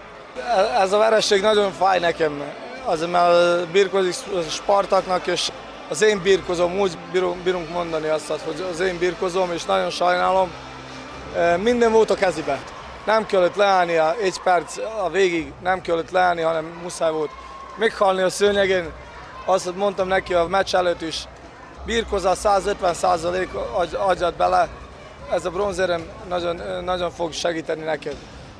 Ez 0.79 0.91
a 0.91 0.97
vereség 0.97 1.41
nagyon 1.41 1.71
fáj 1.71 1.99
nekem. 1.99 2.43
Az, 2.85 3.05
mert 3.05 3.67
birkozik 3.67 4.15
Spartaknak, 4.49 5.27
és 5.27 5.51
az 5.89 6.01
én 6.01 6.21
birkozom, 6.21 6.79
úgy 6.79 6.97
bírunk 7.43 7.69
mondani 7.69 8.07
azt, 8.07 8.27
hogy 8.27 8.65
az 8.71 8.79
én 8.79 8.97
birkozom, 8.97 9.51
és 9.51 9.65
nagyon 9.65 9.89
sajnálom. 9.89 10.51
Minden 11.57 11.91
volt 11.91 12.09
a 12.09 12.15
kezibe. 12.15 12.59
Nem 13.05 13.25
kellett 13.25 13.55
leállnia 13.55 14.15
egy 14.21 14.39
perc 14.43 14.77
a 15.03 15.09
végig, 15.09 15.53
nem 15.63 15.81
kellett 15.81 16.11
leállni, 16.11 16.41
hanem 16.41 16.79
muszáj 16.83 17.11
volt 17.11 17.29
meghalni 17.77 18.21
a 18.21 18.29
szőnyegén. 18.29 18.91
Azt 19.45 19.75
mondtam 19.75 20.07
neki 20.07 20.33
a 20.33 20.47
meccs 20.47 20.75
előtt 20.75 21.01
is, 21.01 21.23
birkozza 21.85 22.35
150 22.35 22.93
százalék 22.93 23.49
adjad 23.97 24.33
bele, 24.33 24.69
ez 25.31 25.45
a 25.45 25.49
bronzérem 25.49 26.05
nagyon, 26.27 26.83
nagyon 26.83 27.11
fog 27.11 27.33
segíteni 27.33 27.83
neked. 27.83 28.15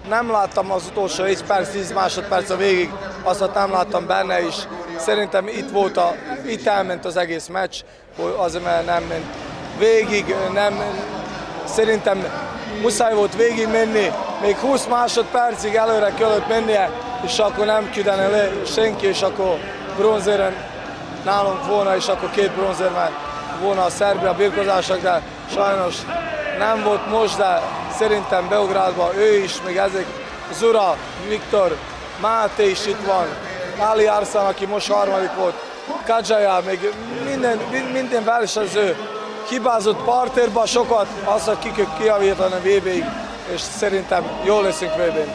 Nem 0.09 0.31
láttam 0.31 0.71
az 0.71 0.83
utolsó 0.91 1.23
1 1.23 1.43
perc, 1.43 1.69
10 1.69 1.93
másodperc 1.93 2.49
a 2.49 2.55
végig, 2.55 2.89
azt 3.23 3.53
nem 3.53 3.71
láttam 3.71 4.05
benne 4.05 4.41
is. 4.41 4.55
Szerintem 4.97 5.47
itt 5.47 5.69
volt 5.69 5.97
a, 5.97 6.15
itt 6.45 6.67
elment 6.67 7.05
az 7.05 7.17
egész 7.17 7.47
meccs, 7.47 7.75
azért 8.37 8.63
mert 8.63 8.85
nem 8.85 9.03
ment 9.03 9.25
végig, 9.77 10.35
nem, 10.53 10.83
szerintem 11.65 12.25
muszáj 12.81 13.13
volt 13.13 13.35
végig 13.35 13.67
menni, 13.67 14.11
még 14.41 14.55
20 14.55 14.85
másodpercig 14.85 15.75
előre 15.75 16.13
kellett 16.13 16.47
mennie, 16.47 16.89
és 17.25 17.39
akkor 17.39 17.65
nem 17.65 17.89
küldene 17.91 18.27
le 18.27 18.51
senki, 18.65 19.07
és 19.07 19.21
akkor 19.21 19.57
bronzéren 19.97 20.53
nálunk 21.23 21.65
volna, 21.67 21.95
és 21.95 22.07
akkor 22.07 22.29
két 22.29 22.51
bronzér 22.51 22.91
volna 23.61 23.83
a 23.83 23.89
Szerbia 23.89 24.33
birkozások, 24.33 25.01
de 25.01 25.21
sajnos 25.53 25.95
nem 26.57 26.83
volt 26.83 27.09
most, 27.09 27.37
de 27.37 27.61
szerintem 27.97 28.47
Beográdban 28.49 29.15
ő 29.15 29.37
is, 29.43 29.61
még 29.65 29.77
ezek 29.77 30.05
Zura, 30.51 30.97
Viktor, 31.27 31.77
Máté 32.21 32.69
is 32.69 32.85
itt 32.85 33.05
van, 33.05 33.25
Ali 33.77 34.05
Arsan, 34.05 34.45
aki 34.45 34.65
most 34.65 34.91
harmadik 34.91 35.33
volt, 35.35 35.55
Kadzsaja, 36.05 36.59
még 36.65 36.91
minden, 37.25 37.57
minden 37.93 38.23
versenyző 38.23 38.95
hibázott 39.49 40.03
partérba 40.03 40.65
sokat, 40.65 41.07
azt, 41.23 41.45
hogy 41.45 41.59
kikök 41.59 41.97
kiavítani 41.97 42.55
vb 42.55 42.87
és 43.53 43.61
szerintem 43.61 44.23
jól 44.43 44.63
leszünk 44.63 44.95
VB-n. 44.95 45.29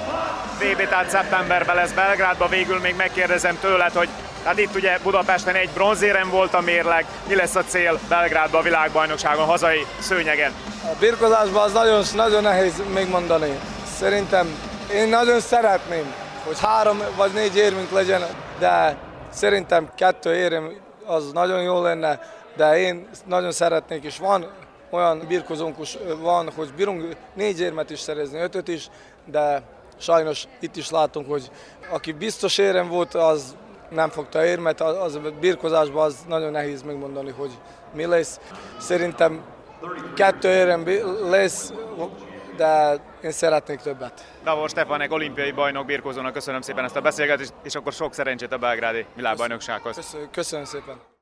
VB 0.58 0.88
tehát 0.88 1.10
szeptemberben 1.10 1.74
lesz 1.74 1.90
Belgrádban, 1.90 2.48
végül 2.48 2.80
még 2.80 2.94
megkérdezem 2.96 3.58
tőled, 3.60 3.92
hogy 3.92 4.08
tehát 4.42 4.58
itt 4.58 4.74
ugye 4.74 4.98
Budapesten 5.02 5.54
egy 5.54 5.68
bronzérem 5.74 6.30
volt 6.30 6.54
a 6.54 6.60
mérleg, 6.60 7.06
mi 7.28 7.34
lesz 7.34 7.54
a 7.54 7.64
cél 7.64 7.98
Belgrádban 8.08 8.60
a 8.60 8.64
világbajnokságon, 8.64 9.44
hazai 9.44 9.86
szőnyegen? 10.00 10.52
A 10.84 10.96
birkozásban 10.98 11.62
az 11.62 11.72
nagyon, 11.72 12.04
nagyon 12.14 12.42
nehéz 12.42 12.82
megmondani. 12.94 13.58
Szerintem 13.98 14.46
én 14.94 15.08
nagyon 15.08 15.40
szeretném, 15.40 16.14
hogy 16.46 16.60
három 16.60 17.02
vagy 17.16 17.32
négy 17.32 17.56
érmünk 17.56 17.90
legyen, 17.90 18.22
de 18.58 18.96
szerintem 19.30 19.90
kettő 19.96 20.34
érem 20.34 20.72
az 21.06 21.32
nagyon 21.32 21.62
jó 21.62 21.82
lenne, 21.82 22.20
de 22.56 22.78
én 22.78 23.08
nagyon 23.26 23.52
szeretnék, 23.52 24.04
és 24.04 24.18
van 24.18 24.50
olyan 24.90 25.24
birkozónk 25.28 25.76
is 25.80 25.98
van, 26.20 26.50
hogy 26.56 26.72
bírunk 26.76 27.16
négy 27.34 27.60
érmet 27.60 27.90
is 27.90 28.00
szerezni, 28.00 28.40
ötöt 28.40 28.68
is, 28.68 28.88
de 29.24 29.62
sajnos 29.98 30.44
itt 30.60 30.76
is 30.76 30.90
látunk, 30.90 31.28
hogy 31.28 31.50
aki 31.90 32.12
biztos 32.12 32.58
érem 32.58 32.88
volt, 32.88 33.14
az 33.14 33.56
nem 33.90 34.08
fogta 34.08 34.44
érmet, 34.44 34.80
az 34.80 35.14
a 35.14 35.20
birkozásban 35.40 36.04
az 36.04 36.16
nagyon 36.28 36.50
nehéz 36.50 36.82
megmondani, 36.82 37.30
hogy 37.30 37.50
mi 37.94 38.06
lesz. 38.06 38.40
Szerintem 38.78 39.40
kettő 40.14 40.48
érem 40.48 40.84
lesz, 41.30 41.72
de 42.56 42.96
én 43.22 43.30
szeretnék 43.30 43.78
többet. 43.78 44.24
Davor 44.44 44.68
Stefanek, 44.68 45.12
olimpiai 45.12 45.52
bajnok 45.52 45.86
birkózónak 45.86 46.32
köszönöm 46.32 46.60
szépen 46.60 46.84
ezt 46.84 46.96
a 46.96 47.00
beszélgetést, 47.00 47.52
és 47.62 47.74
akkor 47.74 47.92
sok 47.92 48.14
szerencsét 48.14 48.52
a 48.52 48.58
belgrádi 48.58 49.06
világbajnoksághoz. 49.14 49.96
Köszönöm, 49.96 50.30
köszönöm 50.30 50.64
szépen. 50.64 51.19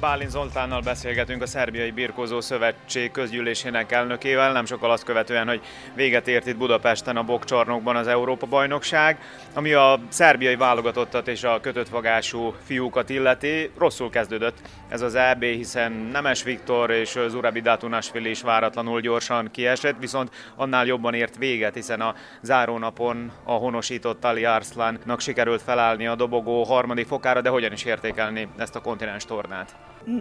Bálint 0.00 0.30
Zoltánnal 0.30 0.80
beszélgetünk 0.80 1.42
a 1.42 1.46
Szerbiai 1.46 1.90
Birkózó 1.90 2.40
Szövetség 2.40 3.10
közgyűlésének 3.10 3.92
elnökével, 3.92 4.52
nem 4.52 4.64
sokkal 4.64 4.90
azt 4.90 5.04
követően, 5.04 5.46
hogy 5.46 5.60
véget 5.94 6.28
ért 6.28 6.46
itt 6.46 6.56
Budapesten 6.56 7.16
a 7.16 7.22
bokcsarnokban 7.22 7.96
az 7.96 8.06
Európa-bajnokság, 8.06 9.18
ami 9.54 9.72
a 9.72 9.98
szerbiai 10.08 10.56
válogatottat 10.56 11.28
és 11.28 11.44
a 11.44 11.60
kötött 11.60 11.88
fogású 11.88 12.54
fiúkat 12.64 13.10
illeti. 13.10 13.70
Rosszul 13.78 14.10
kezdődött 14.10 14.56
ez 14.88 15.00
az 15.00 15.14
EB, 15.14 15.42
hiszen 15.42 15.92
Nemes 15.92 16.42
Viktor 16.42 16.90
és 16.90 17.18
Zurabi 17.28 17.60
Datunasvili 17.60 18.30
is 18.30 18.42
váratlanul 18.42 19.00
gyorsan 19.00 19.50
kiesett, 19.50 19.96
viszont 20.00 20.30
annál 20.56 20.86
jobban 20.86 21.14
ért 21.14 21.36
véget, 21.36 21.74
hiszen 21.74 22.00
a 22.00 22.14
zárónapon 22.42 23.32
a 23.44 23.52
honosított 23.52 24.24
Ali 24.24 24.44
Arslannak 24.44 25.20
sikerült 25.20 25.62
felállni 25.62 26.06
a 26.06 26.14
dobogó 26.14 26.62
harmadik 26.62 27.06
fokára, 27.06 27.40
de 27.40 27.48
hogyan 27.48 27.72
is 27.72 27.84
értékelni 27.84 28.48
ezt 28.56 28.76
a 28.76 28.80
kontinens 28.80 29.24
tornát? 29.24 29.76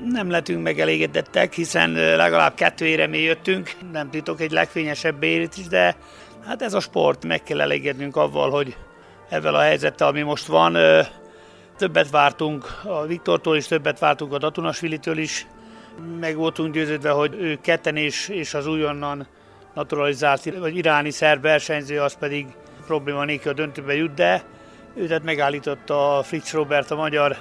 Nem 0.06 0.30
lettünk 0.30 0.63
megelégedettek, 0.63 1.54
hiszen 1.54 1.91
legalább 1.91 2.54
kettő 2.54 2.86
éremé 2.86 3.24
jöttünk, 3.24 3.71
nem 3.91 4.10
titok 4.10 4.41
egy 4.41 4.52
legfényesebb 4.52 5.24
érit 5.24 5.58
is, 5.58 5.67
de 5.67 5.95
hát 6.45 6.62
ez 6.62 6.74
a 6.74 6.80
sport, 6.80 7.26
meg 7.26 7.43
kell 7.43 7.62
elégednünk 7.62 8.15
avval, 8.15 8.50
hogy 8.50 8.78
ezzel 9.30 9.56
a 9.56 9.62
helyzettel, 9.62 10.08
ami 10.08 10.21
most 10.21 10.45
van, 10.45 10.78
többet 11.78 12.10
vártunk 12.10 12.82
a 12.84 13.06
Viktortól 13.06 13.58
is, 13.58 13.67
többet 13.67 14.00
vártunk 14.00 14.34
a 14.34 14.38
Datunasvilitől 14.38 15.17
is, 15.17 15.48
meg 16.19 16.36
voltunk 16.36 16.74
győződve, 16.74 17.10
hogy 17.10 17.34
ők 17.39 17.62
ketten 17.62 17.95
és, 17.95 18.28
és 18.28 18.54
az 18.54 18.67
újonnan 18.67 19.28
naturalizált, 19.74 20.58
vagy 20.60 20.78
iráni 20.78 21.12
szerb 21.12 21.41
versenyző, 21.41 22.02
az 22.02 22.13
pedig 22.13 22.45
probléma 22.86 23.24
nélkül 23.24 23.52
a 23.52 23.56
döntőbe 23.56 23.95
jut, 23.95 24.13
de 24.13 24.43
őt 24.95 25.24
megállította 25.24 26.21
Fritz 26.24 26.52
Robert, 26.52 26.91
a 26.91 26.95
magyar 26.95 27.38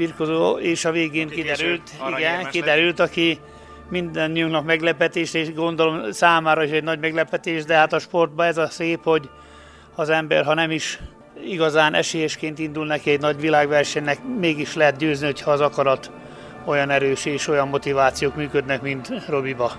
birkozó, 0.00 0.58
és 0.58 0.84
a 0.84 0.90
végén 0.90 1.28
kiderült, 1.28 1.90
igen, 2.16 2.46
kiderült, 2.50 3.00
aki 3.00 3.38
mindannyiunknak 3.90 4.64
meglepetés, 4.64 5.34
és 5.34 5.52
gondolom 5.54 6.12
számára 6.12 6.64
is 6.64 6.70
egy 6.70 6.82
nagy 6.82 7.00
meglepetés, 7.00 7.64
de 7.64 7.74
hát 7.74 7.92
a 7.92 7.98
sportban 7.98 8.46
ez 8.46 8.58
a 8.58 8.68
szép, 8.68 9.02
hogy 9.02 9.28
az 9.94 10.08
ember, 10.08 10.44
ha 10.44 10.54
nem 10.54 10.70
is 10.70 10.98
igazán 11.44 11.94
esélyesként 11.94 12.58
indul 12.58 12.86
neki 12.86 13.10
egy 13.10 13.20
nagy 13.20 13.40
világversenynek, 13.40 14.18
mégis 14.38 14.74
lehet 14.74 14.96
győzni, 14.96 15.26
hogyha 15.26 15.50
az 15.50 15.60
akarat 15.60 16.10
olyan 16.64 16.90
erős 16.90 17.24
és 17.24 17.48
olyan 17.48 17.68
motivációk 17.68 18.36
működnek, 18.36 18.82
mint 18.82 19.12
Robiba. 19.28 19.72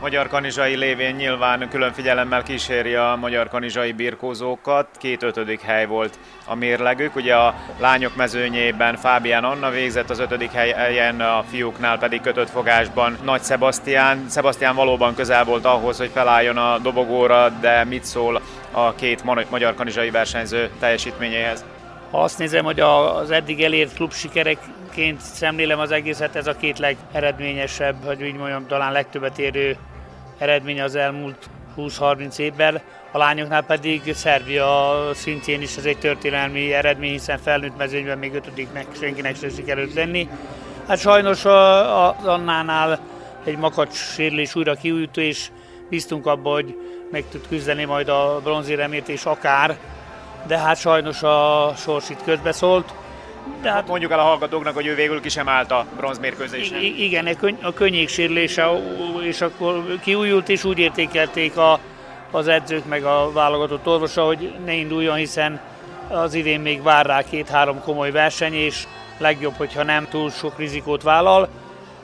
Magyar 0.00 0.28
kanizsai 0.28 0.74
lévén 0.74 1.14
nyilván 1.14 1.68
külön 1.68 1.92
figyelemmel 1.92 2.42
kíséri 2.42 2.94
a 2.94 3.16
magyar 3.20 3.48
kanizsai 3.48 3.92
birkózókat. 3.92 4.88
Két 4.98 5.22
ötödik 5.22 5.60
hely 5.60 5.86
volt 5.86 6.18
a 6.44 6.54
mérlegük. 6.54 7.16
Ugye 7.16 7.34
a 7.34 7.54
lányok 7.78 8.16
mezőnyében 8.16 8.96
Fábián 8.96 9.44
Anna 9.44 9.70
végzett, 9.70 10.10
az 10.10 10.18
ötödik 10.18 10.50
helyen 10.52 11.20
a 11.20 11.44
fiúknál 11.50 11.98
pedig 11.98 12.20
kötött 12.20 12.50
fogásban 12.50 13.18
Nagy 13.24 13.42
Sebastián. 13.42 14.26
Sebastián 14.30 14.74
valóban 14.74 15.14
közel 15.14 15.44
volt 15.44 15.64
ahhoz, 15.64 15.98
hogy 15.98 16.10
felálljon 16.12 16.56
a 16.56 16.78
dobogóra, 16.78 17.48
de 17.48 17.84
mit 17.84 18.04
szól 18.04 18.40
a 18.70 18.94
két 18.94 19.50
magyar 19.50 19.74
kanizsai 19.74 20.10
versenyző 20.10 20.70
teljesítményéhez? 20.80 21.64
Ha 22.10 22.22
azt 22.22 22.38
nézem, 22.38 22.64
hogy 22.64 22.80
az 22.80 23.30
eddig 23.30 23.62
elért 23.62 23.94
klub 23.94 24.12
sikerekként 24.12 25.20
szemlélem 25.20 25.78
az 25.78 25.90
egészet, 25.90 26.36
ez 26.36 26.46
a 26.46 26.56
két 26.56 26.78
legeredményesebb, 26.78 28.04
hogy 28.04 28.22
úgy 28.22 28.36
mondjam, 28.36 28.66
talán 28.66 28.92
legtöbbet 28.92 29.38
érő 29.38 29.76
eredmény 30.38 30.80
az 30.80 30.94
elmúlt 30.94 31.48
20-30 31.76 32.38
évben. 32.38 32.80
A 33.12 33.18
lányoknál 33.18 33.62
pedig 33.62 34.14
Szerbia 34.14 34.94
szintjén 35.14 35.62
is 35.62 35.76
ez 35.76 35.84
egy 35.84 35.98
történelmi 35.98 36.72
eredmény, 36.72 37.10
hiszen 37.10 37.38
felnőtt 37.38 37.76
mezőnyben 37.76 38.18
még 38.18 38.34
ötödiknek 38.34 38.86
senkinek 39.00 39.36
sem 39.36 39.50
sikerült 39.50 39.94
lenni. 39.94 40.28
Hát 40.88 40.98
sajnos 40.98 41.44
az 41.44 42.26
Annánál 42.26 42.98
egy 43.44 43.58
makacs 43.58 43.94
sérülés 43.94 44.54
újra 44.54 44.74
kiújtó, 44.74 45.20
és 45.20 45.48
bíztunk 45.88 46.26
abba, 46.26 46.50
hogy 46.50 46.78
meg 47.10 47.24
tud 47.30 47.48
küzdeni 47.48 47.84
majd 47.84 48.08
a 48.08 48.40
bronzéremért 48.42 49.08
és 49.08 49.24
akár, 49.24 49.76
de 50.46 50.58
hát 50.58 50.76
sajnos 50.76 51.22
a 51.22 51.72
sors 51.76 52.10
itt 52.10 52.22
közbeszólt. 52.24 52.94
De 53.62 53.70
hát 53.70 53.86
mondjuk 53.86 54.10
el 54.10 54.18
a 54.18 54.22
hallgatóknak, 54.22 54.74
hogy 54.74 54.86
ő 54.86 54.94
végül 54.94 55.20
ki 55.20 55.28
sem 55.28 55.48
állt 55.48 55.70
a 55.70 55.86
bronzmérkőzésen. 55.96 56.82
Igen, 56.82 57.28
a 57.62 57.72
könnyék 57.72 58.08
sérülése, 58.08 58.70
és 59.22 59.40
akkor 59.40 59.98
kiújult, 60.02 60.48
és 60.48 60.64
úgy 60.64 60.78
értékelték 60.78 61.56
a, 61.56 61.78
az 62.30 62.48
edzők 62.48 62.86
meg 62.88 63.04
a 63.04 63.32
válogatott 63.32 63.86
orvosa, 63.86 64.24
hogy 64.24 64.54
ne 64.64 64.72
induljon, 64.72 65.16
hiszen 65.16 65.60
az 66.08 66.34
idén 66.34 66.60
még 66.60 66.82
vár 66.82 67.06
rá 67.06 67.22
két-három 67.22 67.80
komoly 67.80 68.10
verseny, 68.10 68.54
és 68.54 68.86
legjobb, 69.18 69.54
hogyha 69.56 69.82
nem 69.82 70.08
túl 70.08 70.30
sok 70.30 70.58
rizikót 70.58 71.02
vállal. 71.02 71.48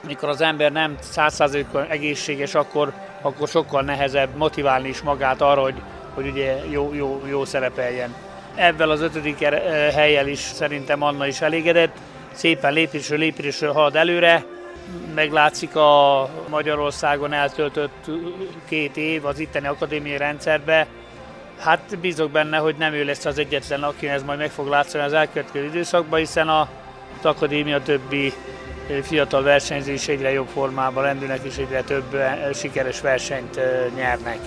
Mikor 0.06 0.28
az 0.28 0.40
ember 0.40 0.72
nem 0.72 0.96
százszázalékban 1.00 1.86
egészséges, 1.88 2.54
akkor, 2.54 2.92
akkor 3.20 3.48
sokkal 3.48 3.82
nehezebb 3.82 4.36
motiválni 4.36 4.88
is 4.88 5.00
magát 5.00 5.40
arra, 5.40 5.60
hogy, 5.60 5.82
hogy 6.14 6.26
ugye 6.26 6.56
jó, 6.70 6.94
jó, 6.94 7.22
jó 7.28 7.44
szerepeljen. 7.44 8.14
Ebben 8.54 8.90
az 8.90 9.00
ötödik 9.00 9.42
eh, 9.42 9.52
helyel 9.94 10.28
is 10.28 10.38
szerintem 10.38 11.02
Anna 11.02 11.26
is 11.26 11.40
elégedett. 11.40 11.96
Szépen 12.32 12.72
lépésről 12.72 13.18
lépésről 13.18 13.72
halad 13.72 13.96
előre. 13.96 14.44
Meglátszik 15.14 15.76
a 15.76 16.28
Magyarországon 16.48 17.32
eltöltött 17.32 18.10
két 18.68 18.96
év 18.96 19.26
az 19.26 19.38
itteni 19.38 19.66
akadémiai 19.66 20.16
rendszerbe. 20.16 20.86
Hát 21.58 21.98
bízok 22.00 22.30
benne, 22.30 22.56
hogy 22.56 22.74
nem 22.78 22.92
ő 22.92 23.04
lesz 23.04 23.24
az 23.24 23.38
egyetlen, 23.38 23.82
aki 23.82 24.08
ez 24.08 24.22
majd 24.22 24.38
meg 24.38 24.50
fog 24.50 24.68
látszani 24.68 25.04
az 25.04 25.12
elkövetkező 25.12 25.64
időszakban, 25.64 26.18
hiszen 26.18 26.48
a, 26.48 26.60
az 27.18 27.24
akadémia 27.26 27.82
többi 27.82 28.32
eh, 28.88 29.02
fiatal 29.02 29.42
versenyző 29.42 29.92
is 29.92 30.08
egyre 30.08 30.32
jobb 30.32 30.48
formában 30.48 31.02
rendülnek, 31.02 31.40
és 31.42 31.56
egyre 31.56 31.82
több 31.82 32.14
eh, 32.14 32.48
sikeres 32.54 33.00
versenyt 33.00 33.60
nyernek 33.94 34.38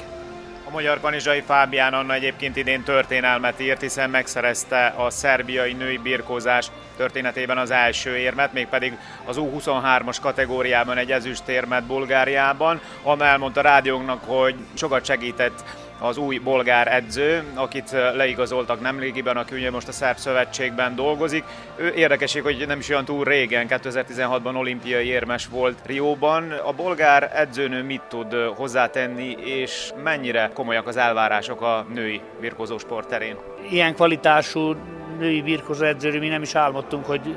magyar 0.76 1.00
kanizsai 1.00 1.42
Fábián 1.42 1.94
Anna 1.94 2.14
egyébként 2.14 2.56
idén 2.56 2.84
történelmet 2.84 3.60
írt, 3.60 3.82
hiszen 3.82 4.10
megszerezte 4.10 4.94
a 4.98 5.10
szerbiai 5.10 5.74
női 5.74 5.98
birkózás 5.98 6.68
történetében 6.98 7.58
az 7.58 7.72
első 7.72 8.18
érmet, 8.18 8.54
mégpedig 8.54 8.98
az 9.26 9.38
U23-as 9.40 10.18
kategóriában 10.22 10.98
egy 10.98 11.12
ezüstérmet 11.12 11.84
Bulgáriában. 11.84 12.82
Anna 13.04 13.26
elmondta 13.26 13.62
rádiónknak, 13.62 14.24
hogy 14.26 14.56
sokat 14.74 15.06
segített 15.06 15.64
az 16.00 16.18
új 16.18 16.38
bolgár 16.38 16.94
edző, 16.94 17.44
akit 17.54 17.92
leigazoltak 17.92 18.82
nemrégiben, 18.82 19.38
aki 19.38 19.56
ugye 19.56 19.72
most 19.72 19.88
a 19.88 19.92
Szerb 19.92 20.18
Szövetségben 20.18 20.96
dolgozik. 20.96 21.44
Ő 21.76 21.94
érdekesség, 21.96 22.42
hogy 22.42 22.68
nem 22.68 22.80
is 22.80 22.90
olyan 22.90 23.06
túl 23.06 23.24
régen, 23.24 23.66
2016-ban 23.70 24.58
olimpiai 24.58 25.08
érmes 25.08 25.48
volt 25.48 25.80
Rióban. 25.86 26.52
A 26.52 26.72
bolgár 26.72 27.32
edzőnő 27.34 27.84
mit 27.84 28.02
tud 28.10 28.34
hozzátenni, 28.56 29.36
és 29.46 29.92
mennyire 30.04 30.52
komolyak 30.54 30.88
az 30.88 30.98
elvárások 30.98 31.62
a 31.62 31.86
női 31.94 32.22
birkózó 32.40 32.78
sport 32.78 33.08
terén? 33.08 33.36
Ilyen 33.70 33.94
kvalitású 33.94 34.76
női 35.20 35.42
birkózó 35.42 35.86
edzőről 35.86 36.20
mi 36.20 36.28
nem 36.28 36.42
is 36.42 36.56
álmodtunk, 36.56 37.06
hogy 37.06 37.36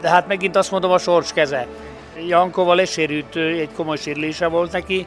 de 0.00 0.08
hát 0.08 0.26
megint 0.26 0.56
azt 0.56 0.70
mondom, 0.70 0.90
a 0.90 0.98
sors 0.98 1.32
keze. 1.32 1.66
Jankova 2.26 2.74
lesérült, 2.74 3.36
egy 3.36 3.72
komoly 3.76 3.96
sérülése 3.96 4.46
volt 4.46 4.72
neki, 4.72 5.06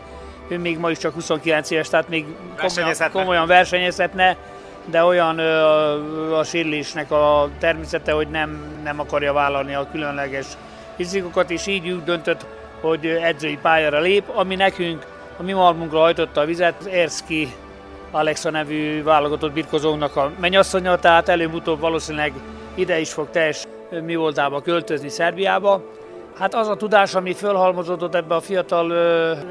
ő 0.51 0.57
még 0.57 0.77
ma 0.77 0.89
is 0.89 0.97
csak 0.97 1.13
29 1.13 1.71
éves, 1.71 1.89
tehát 1.89 2.09
még 2.09 2.25
komolyan, 2.57 2.95
komolyan 3.11 3.47
versenyezhetne, 3.47 4.37
de 4.85 5.03
olyan 5.03 5.37
ö, 5.37 6.35
a 6.37 6.43
sérülésnek 6.43 7.11
a 7.11 7.49
természete, 7.59 8.11
hogy 8.11 8.27
nem, 8.27 8.79
nem 8.83 8.99
akarja 8.99 9.33
vállalni 9.33 9.73
a 9.73 9.87
különleges 9.91 10.45
rizikokat, 10.97 11.51
és 11.51 11.67
így 11.67 11.89
úgy 11.89 12.03
döntött, 12.03 12.45
hogy 12.81 13.05
edzői 13.05 13.57
pályára 13.61 13.99
lép, 13.99 14.23
ami 14.35 14.55
nekünk, 14.55 15.05
a 15.37 15.43
mi 15.43 15.51
malmunkra 15.51 15.99
hajtotta 15.99 16.41
a 16.41 16.45
vizet, 16.45 16.85
Erszki 16.85 17.53
Alexa 18.11 18.49
nevű 18.49 19.03
válogatott 19.03 19.51
birkozónak 19.51 20.15
a 20.15 20.31
mennyasszonya, 20.39 20.99
tehát 20.99 21.29
előbb-utóbb 21.29 21.79
valószínűleg 21.79 22.33
ide 22.75 22.99
is 22.99 23.11
fog 23.11 23.29
teljes 23.29 23.67
mi 24.05 24.15
voltába 24.15 24.61
költözni 24.61 25.09
Szerbiába. 25.09 25.83
Hát 26.37 26.55
az 26.55 26.67
a 26.67 26.75
tudás, 26.75 27.15
ami 27.15 27.33
fölhalmozódott 27.33 28.15
ebbe 28.15 28.35
a 28.35 28.39
fiatal 28.39 28.93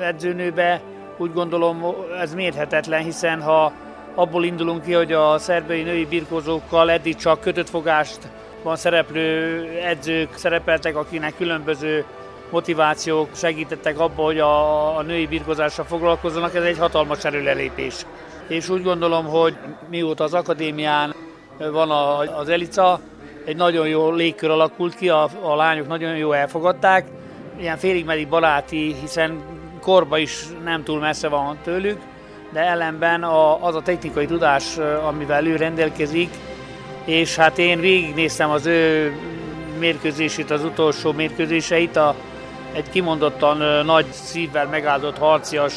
edzőnőbe, 0.00 0.80
úgy 1.18 1.32
gondolom 1.32 1.94
ez 2.20 2.34
mérhetetlen, 2.34 3.02
hiszen 3.02 3.42
ha 3.42 3.72
abból 4.14 4.44
indulunk 4.44 4.82
ki, 4.82 4.92
hogy 4.92 5.12
a 5.12 5.38
szerbei 5.38 5.82
női 5.82 6.06
birkózókkal 6.06 6.90
eddig 6.90 7.16
csak 7.16 7.40
kötött 7.40 7.68
fogást 7.68 8.18
van 8.62 8.76
szereplő 8.76 9.64
edzők 9.84 10.34
szerepeltek, 10.34 10.96
akinek 10.96 11.36
különböző 11.36 12.04
motivációk 12.50 13.28
segítettek 13.34 13.98
abba, 13.98 14.22
hogy 14.22 14.38
a, 14.38 14.96
a 14.96 15.02
női 15.02 15.26
birkozással 15.26 15.84
foglalkozzanak, 15.84 16.54
ez 16.54 16.62
egy 16.62 16.78
hatalmas 16.78 17.24
erőlelépés. 17.24 18.06
És 18.46 18.68
úgy 18.68 18.82
gondolom, 18.82 19.26
hogy 19.26 19.56
mióta 19.90 20.24
az 20.24 20.34
akadémián 20.34 21.14
van 21.58 21.90
az 22.36 22.48
Elica, 22.48 23.00
egy 23.44 23.56
nagyon 23.56 23.88
jó 23.88 24.10
légkör 24.10 24.50
alakult 24.50 24.94
ki, 24.94 25.08
a, 25.08 25.28
a 25.42 25.54
lányok 25.54 25.88
nagyon 25.88 26.16
jó 26.16 26.32
elfogadták, 26.32 27.06
ilyen 27.60 27.76
félig 27.76 28.04
meddig 28.04 28.28
baráti, 28.28 28.96
hiszen 29.00 29.42
korba 29.80 30.18
is 30.18 30.44
nem 30.64 30.82
túl 30.82 31.00
messze 31.00 31.28
van 31.28 31.58
tőlük, 31.64 32.00
de 32.52 32.60
ellenben 32.60 33.22
a, 33.22 33.64
az 33.64 33.74
a 33.74 33.82
technikai 33.82 34.26
tudás, 34.26 34.76
amivel 35.06 35.46
ő 35.46 35.56
rendelkezik, 35.56 36.30
és 37.04 37.36
hát 37.36 37.58
én 37.58 37.80
végignéztem 37.80 38.50
az 38.50 38.66
ő 38.66 39.12
mérkőzését, 39.78 40.50
az 40.50 40.64
utolsó 40.64 41.12
mérkőzéseit 41.12 41.96
a 41.96 42.14
egy 42.72 42.90
kimondottan 42.90 43.84
nagy 43.84 44.06
szívvel 44.12 44.66
megáldott 44.66 45.18
harcias 45.18 45.74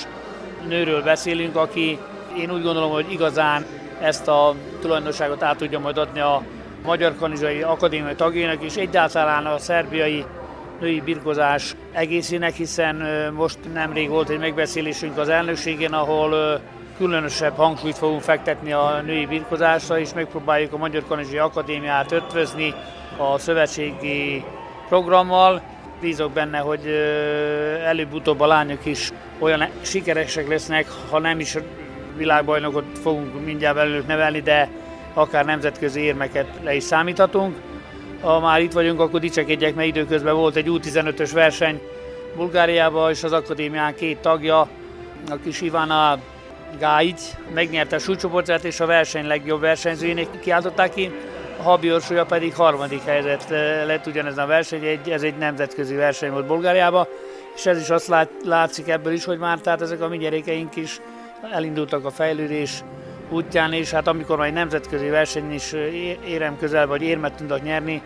nőről 0.67 1.03
beszélünk, 1.03 1.55
aki 1.55 1.97
én 2.37 2.51
úgy 2.51 2.63
gondolom, 2.63 2.91
hogy 2.91 3.11
igazán 3.11 3.65
ezt 4.01 4.27
a 4.27 4.55
tulajdonságot 4.81 5.43
át 5.43 5.57
tudja 5.57 5.79
majd 5.79 5.97
adni 5.97 6.19
a 6.19 6.43
Magyar 6.85 7.15
Kanizsai 7.19 7.61
Akadémia 7.61 8.15
tagjának, 8.15 8.63
és 8.63 8.75
egyáltalán 8.75 9.45
a 9.45 9.57
szerbiai 9.57 10.25
női 10.79 11.01
birkozás 11.01 11.75
egészének, 11.91 12.53
hiszen 12.53 12.95
most 13.35 13.57
nemrég 13.73 14.09
volt 14.09 14.29
egy 14.29 14.39
megbeszélésünk 14.39 15.17
az 15.17 15.29
elnökségén, 15.29 15.93
ahol 15.93 16.61
különösebb 16.97 17.55
hangsúlyt 17.55 17.97
fogunk 17.97 18.21
fektetni 18.21 18.71
a 18.71 19.01
női 19.05 19.25
birkozásra, 19.25 19.99
és 19.99 20.13
megpróbáljuk 20.13 20.73
a 20.73 20.77
Magyar 20.77 21.03
Kanizsai 21.07 21.37
Akadémiát 21.37 22.11
ötvözni 22.11 22.73
a 23.17 23.37
szövetségi 23.37 24.43
programmal. 24.87 25.61
Bízok 26.01 26.31
benne, 26.31 26.57
hogy 26.57 26.85
előbb-utóbb 27.85 28.39
a 28.39 28.47
lányok 28.47 28.85
is 28.85 29.11
olyan 29.39 29.67
sikeresek 29.81 30.47
lesznek, 30.47 30.85
ha 31.09 31.19
nem 31.19 31.39
is 31.39 31.57
világbajnokot 32.17 32.99
fogunk 33.01 33.45
mindjárt 33.45 33.75
belőlük 33.75 34.07
nevelni, 34.07 34.41
de 34.41 34.69
akár 35.13 35.45
nemzetközi 35.45 35.99
érmeket 35.99 36.47
le 36.63 36.75
is 36.75 36.83
számíthatunk. 36.83 37.55
Ha 38.21 38.39
már 38.39 38.61
itt 38.61 38.71
vagyunk, 38.71 38.99
akkor 38.99 39.19
dicsekedjek, 39.19 39.75
mert 39.75 39.87
időközben 39.87 40.35
volt 40.35 40.55
egy 40.55 40.67
U15-ös 40.69 41.29
verseny 41.33 41.81
Bulgáriában, 42.35 43.09
és 43.09 43.23
az 43.23 43.31
akadémián 43.31 43.95
két 43.95 44.17
tagja, 44.17 44.59
a 45.29 45.37
kis 45.43 45.61
Ivana 45.61 46.19
Gáigy 46.79 47.21
megnyerte 47.53 47.95
a 47.95 47.99
súlycsoportját, 47.99 48.63
és 48.63 48.79
a 48.79 48.85
verseny 48.85 49.27
legjobb 49.27 49.61
versenyzőjének 49.61 50.39
kiáltották 50.39 50.93
ki. 50.93 51.11
A 51.59 51.61
Habi 51.61 51.93
Orsolya 51.93 52.25
pedig 52.25 52.55
harmadik 52.55 53.03
helyzet 53.03 53.51
eh, 53.51 53.85
lett 53.85 54.07
ugyanez 54.07 54.37
a 54.37 54.45
verseny, 54.45 54.83
egy, 54.83 55.09
ez 55.09 55.21
egy 55.21 55.37
nemzetközi 55.37 55.95
verseny 55.95 56.31
volt 56.31 56.45
Bulgáriában, 56.45 57.07
és 57.55 57.65
ez 57.65 57.81
is 57.81 57.89
azt 57.89 58.07
lát, 58.07 58.29
látszik 58.43 58.87
ebből 58.87 59.13
is, 59.13 59.25
hogy 59.25 59.37
már 59.37 59.59
tehát 59.59 59.81
ezek 59.81 60.01
a 60.01 60.07
mi 60.07 60.17
gyerekeink 60.17 60.75
is 60.75 61.01
elindultak 61.51 62.05
a 62.05 62.09
fejlődés 62.09 62.83
útján, 63.33 63.73
és 63.73 63.91
hát 63.91 64.07
amikor 64.07 64.37
majd 64.37 64.53
nemzetközi 64.53 65.07
verseny 65.07 65.53
is 65.53 65.73
érem 66.25 66.57
közel, 66.57 66.87
vagy 66.87 67.01
érmet 67.01 67.33
tudnak 67.33 67.63
nyerni, 67.63 68.01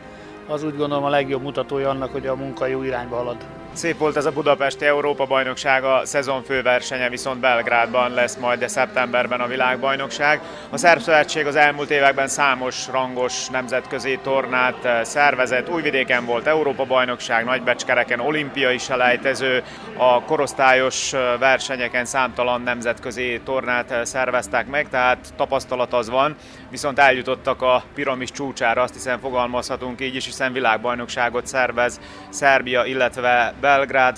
az 0.48 0.63
úgy 0.63 0.78
gondolom 0.78 1.04
a 1.04 1.10
legjobb 1.10 1.42
mutatója 1.42 1.90
annak, 1.90 2.12
hogy 2.12 2.28
a 2.28 2.36
munka 2.36 2.66
jó 2.66 2.84
irányba 2.84 3.16
halad. 3.16 3.38
Szép 3.78 3.98
volt 3.98 4.16
ez 4.16 4.26
a 4.26 4.32
Budapesti 4.32 4.86
Európa 4.86 5.26
bajnoksága, 5.26 6.02
szezon 6.06 6.44
főversenye 6.44 7.10
viszont 7.10 7.40
Belgrádban 7.40 8.13
lesz 8.13 8.36
majd, 8.36 8.60
de 8.60 8.68
szeptemberben 8.68 9.40
a 9.40 9.48
világbajnokság. 9.48 10.42
A 10.70 10.78
Szerb 10.78 11.02
Szövetség 11.02 11.46
az 11.46 11.56
elmúlt 11.56 11.90
években 11.90 12.28
számos 12.28 12.88
rangos 12.88 13.48
nemzetközi 13.48 14.20
tornát 14.24 14.86
eh, 14.86 15.04
szervezett. 15.04 15.70
Újvidéken 15.70 16.26
volt 16.26 16.48
Európa 16.48 16.86
bajnokság, 16.86 17.46
Nagybecskereken 17.46 18.20
olimpiai 18.20 18.78
selejtező, 18.78 19.63
a 19.98 20.22
korosztályos 20.22 21.13
eh, 21.13 21.22
versenyeken 21.40 22.06
számtalan 22.06 22.62
nemzetközi 22.62 23.42
tornát 23.44 23.92
eh, 23.92 24.06
szerveztek 24.06 24.68
meg, 24.68 24.90
tehát 24.90 25.18
tapasztalat 25.36 25.94
az 25.94 26.10
van, 26.10 26.36
viszont 26.70 27.00
eljutottak 27.00 27.62
a 27.62 27.84
piramis 27.94 28.32
csúcsára, 28.32 28.82
azt 28.82 28.94
hiszem 28.94 29.20
fogalmazhatunk 29.20 30.02
így 30.02 30.16
is, 30.16 30.26
hiszen 30.26 30.54
világbajnokságot 30.54 31.48
szervez 31.48 32.00
Szerbia, 32.30 32.86
illetve 32.86 33.54
Belgrád, 33.60 33.66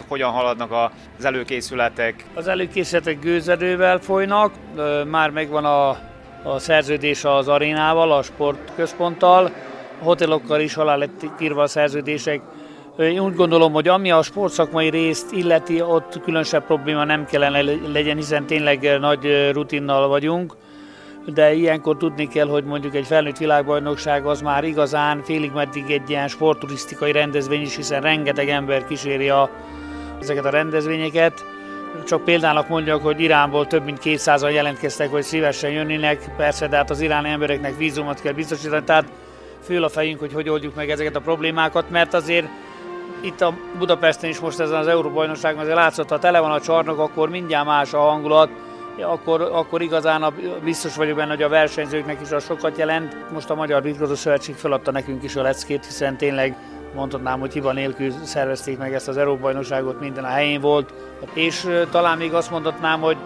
hogyan 0.08 0.32
haladnak 0.32 0.72
az 1.18 1.26
előkészületek? 1.26 2.26
Az 2.34 2.48
előkészületek 2.48 3.20
gőzerővel 3.20 4.00
folynak, 4.00 4.54
már 5.08 5.30
megvan 5.30 5.66
a, 5.66 5.90
a 6.44 6.60
szerződés 6.60 7.24
az 7.24 7.48
arénával, 7.48 8.12
a 8.12 8.22
sportközponttal, 8.22 9.52
a 10.02 10.04
hotelokkal 10.04 10.60
is 10.60 10.76
alá 10.76 10.96
lett 10.96 11.26
írva 11.40 11.62
a 11.62 11.68
szerződések. 11.68 12.42
Én 12.98 13.20
úgy 13.20 13.36
gondolom, 13.36 13.74
hogy 13.74 13.88
ami 13.88 14.12
a 14.12 14.22
sportszakmai 14.22 14.90
részt 14.90 15.32
illeti, 15.32 15.82
ott 15.82 16.22
különösebb 16.22 16.66
probléma 16.66 17.04
nem 17.04 17.26
kellene 17.26 17.62
legyen, 17.88 18.16
hiszen 18.16 18.46
tényleg 18.46 19.00
nagy 19.00 19.52
rutinnal 19.52 20.08
vagyunk 20.08 20.54
de 21.34 21.54
ilyenkor 21.54 21.98
tudni 21.98 22.28
kell, 22.28 22.48
hogy 22.48 22.64
mondjuk 22.64 22.96
egy 22.96 23.06
felnőtt 23.06 23.38
világbajnokság 23.38 24.26
az 24.26 24.42
már 24.42 24.64
igazán 24.64 25.24
félig 25.24 25.52
meddig 25.52 25.92
egy 25.92 26.10
ilyen 26.10 26.28
sportturisztikai 26.28 27.12
rendezvény 27.12 27.62
is, 27.62 27.76
hiszen 27.76 28.02
rengeteg 28.02 28.50
ember 28.50 28.86
kíséri 28.86 29.30
a, 29.30 29.50
ezeket 30.22 30.46
a 30.46 30.50
rendezvényeket. 30.50 31.46
Csak 32.06 32.24
példának 32.24 32.68
mondjak, 32.68 33.04
hogy 33.04 33.20
Iránból 33.20 33.68
több 33.68 33.84
mint 33.84 34.00
200-an 34.04 34.54
jelentkeztek, 34.54 35.12
hogy 35.12 35.24
szívesen 35.24 35.70
jönnének, 35.70 36.36
persze, 36.38 36.68
de 36.68 36.76
hát 36.76 36.90
az 36.90 37.02
iráni 37.02 37.30
embereknek 37.30 37.78
vízumot 37.78 38.22
kell 38.22 38.34
biztosítani, 38.34 38.84
tehát 38.84 39.06
föl 39.64 39.84
a 39.84 39.90
fejünk, 39.90 40.20
hogy 40.20 40.34
hogy 40.34 40.50
oldjuk 40.50 40.76
meg 40.76 40.90
ezeket 40.90 41.16
a 41.16 41.22
problémákat, 41.22 41.90
mert 41.90 42.14
azért 42.14 42.48
itt 43.22 43.42
a 43.42 43.54
Budapesten 43.78 44.30
is 44.30 44.40
most 44.40 44.60
ezen 44.60 44.78
az 44.78 44.88
Európa-bajnokságon 44.88 45.60
azért 45.60 45.76
látszott, 45.76 46.10
ha 46.10 46.20
tele 46.20 46.40
van 46.40 46.52
a 46.52 46.62
csarnok, 46.62 47.00
akkor 47.00 47.30
mindjárt 47.30 47.66
más 47.66 47.94
a 47.94 48.00
hangulat, 48.00 48.50
akkor, 49.02 49.42
akkor 49.42 49.82
igazán 49.82 50.24
a, 50.24 50.34
biztos 50.64 50.96
vagyok 50.96 51.16
benne, 51.16 51.30
hogy 51.30 51.44
a 51.44 51.50
versenyzőknek 51.50 52.22
is 52.22 52.32
az 52.32 52.46
sokat 52.46 52.78
jelent. 52.78 53.32
Most 53.32 53.50
a 53.50 53.56
Magyar 53.56 53.82
Birkozó 53.82 54.16
Szövetség 54.16 54.56
feladta 54.56 54.92
nekünk 54.92 55.24
is 55.24 55.36
a 55.36 55.42
leckét, 55.42 55.86
hiszen 55.86 56.18
tényleg 56.18 56.56
mondhatnám, 56.96 57.40
hogy 57.40 57.54
hiba 57.54 57.72
nélkül 57.72 58.12
szervezték 58.24 58.78
meg 58.78 58.94
ezt 58.94 59.08
az 59.08 59.18
Európa-bajnokságot, 59.18 60.00
minden 60.00 60.24
a 60.24 60.28
helyén 60.28 60.62
volt. 60.62 60.94
És 61.34 61.68
talán 61.92 62.18
még 62.18 62.34
azt 62.34 62.52
mondhatnám, 62.52 63.02
hogy 63.02 63.18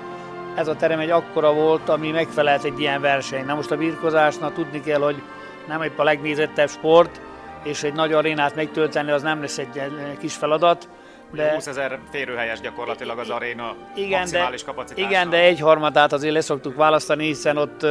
ez 0.56 0.68
a 0.68 0.76
terem 0.76 1.00
egy 1.00 1.10
akkora 1.10 1.54
volt, 1.54 1.90
ami 1.90 2.12
megfelelt 2.12 2.64
egy 2.64 2.80
ilyen 2.80 3.02
verseny. 3.02 3.46
Na 3.46 3.56
most 3.56 3.72
a 3.72 3.78
birkozásnak 3.78 4.54
tudni 4.54 4.82
kell, 4.82 5.02
hogy 5.02 5.22
nem 5.68 5.82
egy 5.82 5.92
a 5.96 6.04
legnézettebb 6.04 6.70
sport, 6.70 7.22
és 7.64 7.84
egy 7.84 7.94
nagy 7.94 8.14
arénát 8.14 8.56
megtölteni 8.56 9.12
az 9.12 9.22
nem 9.22 9.42
lesz 9.42 9.58
egy 9.58 9.82
kis 10.20 10.36
feladat, 10.36 10.90
de, 11.36 11.54
20 11.54 11.68
ezer 11.68 12.00
férőhelyes 12.12 12.60
gyakorlatilag 12.60 13.20
az 13.20 13.30
aréna 13.30 13.76
igen, 13.96 14.20
maximális 14.20 14.60
de, 14.60 14.66
kapacitása. 14.66 15.08
Igen, 15.08 15.30
de 15.30 15.38
egy 15.38 15.60
harmadát 15.60 16.14
azért 16.14 16.34
leszoktuk 16.34 16.76
választani, 16.76 17.26
hiszen 17.26 17.58
ott 17.58 17.84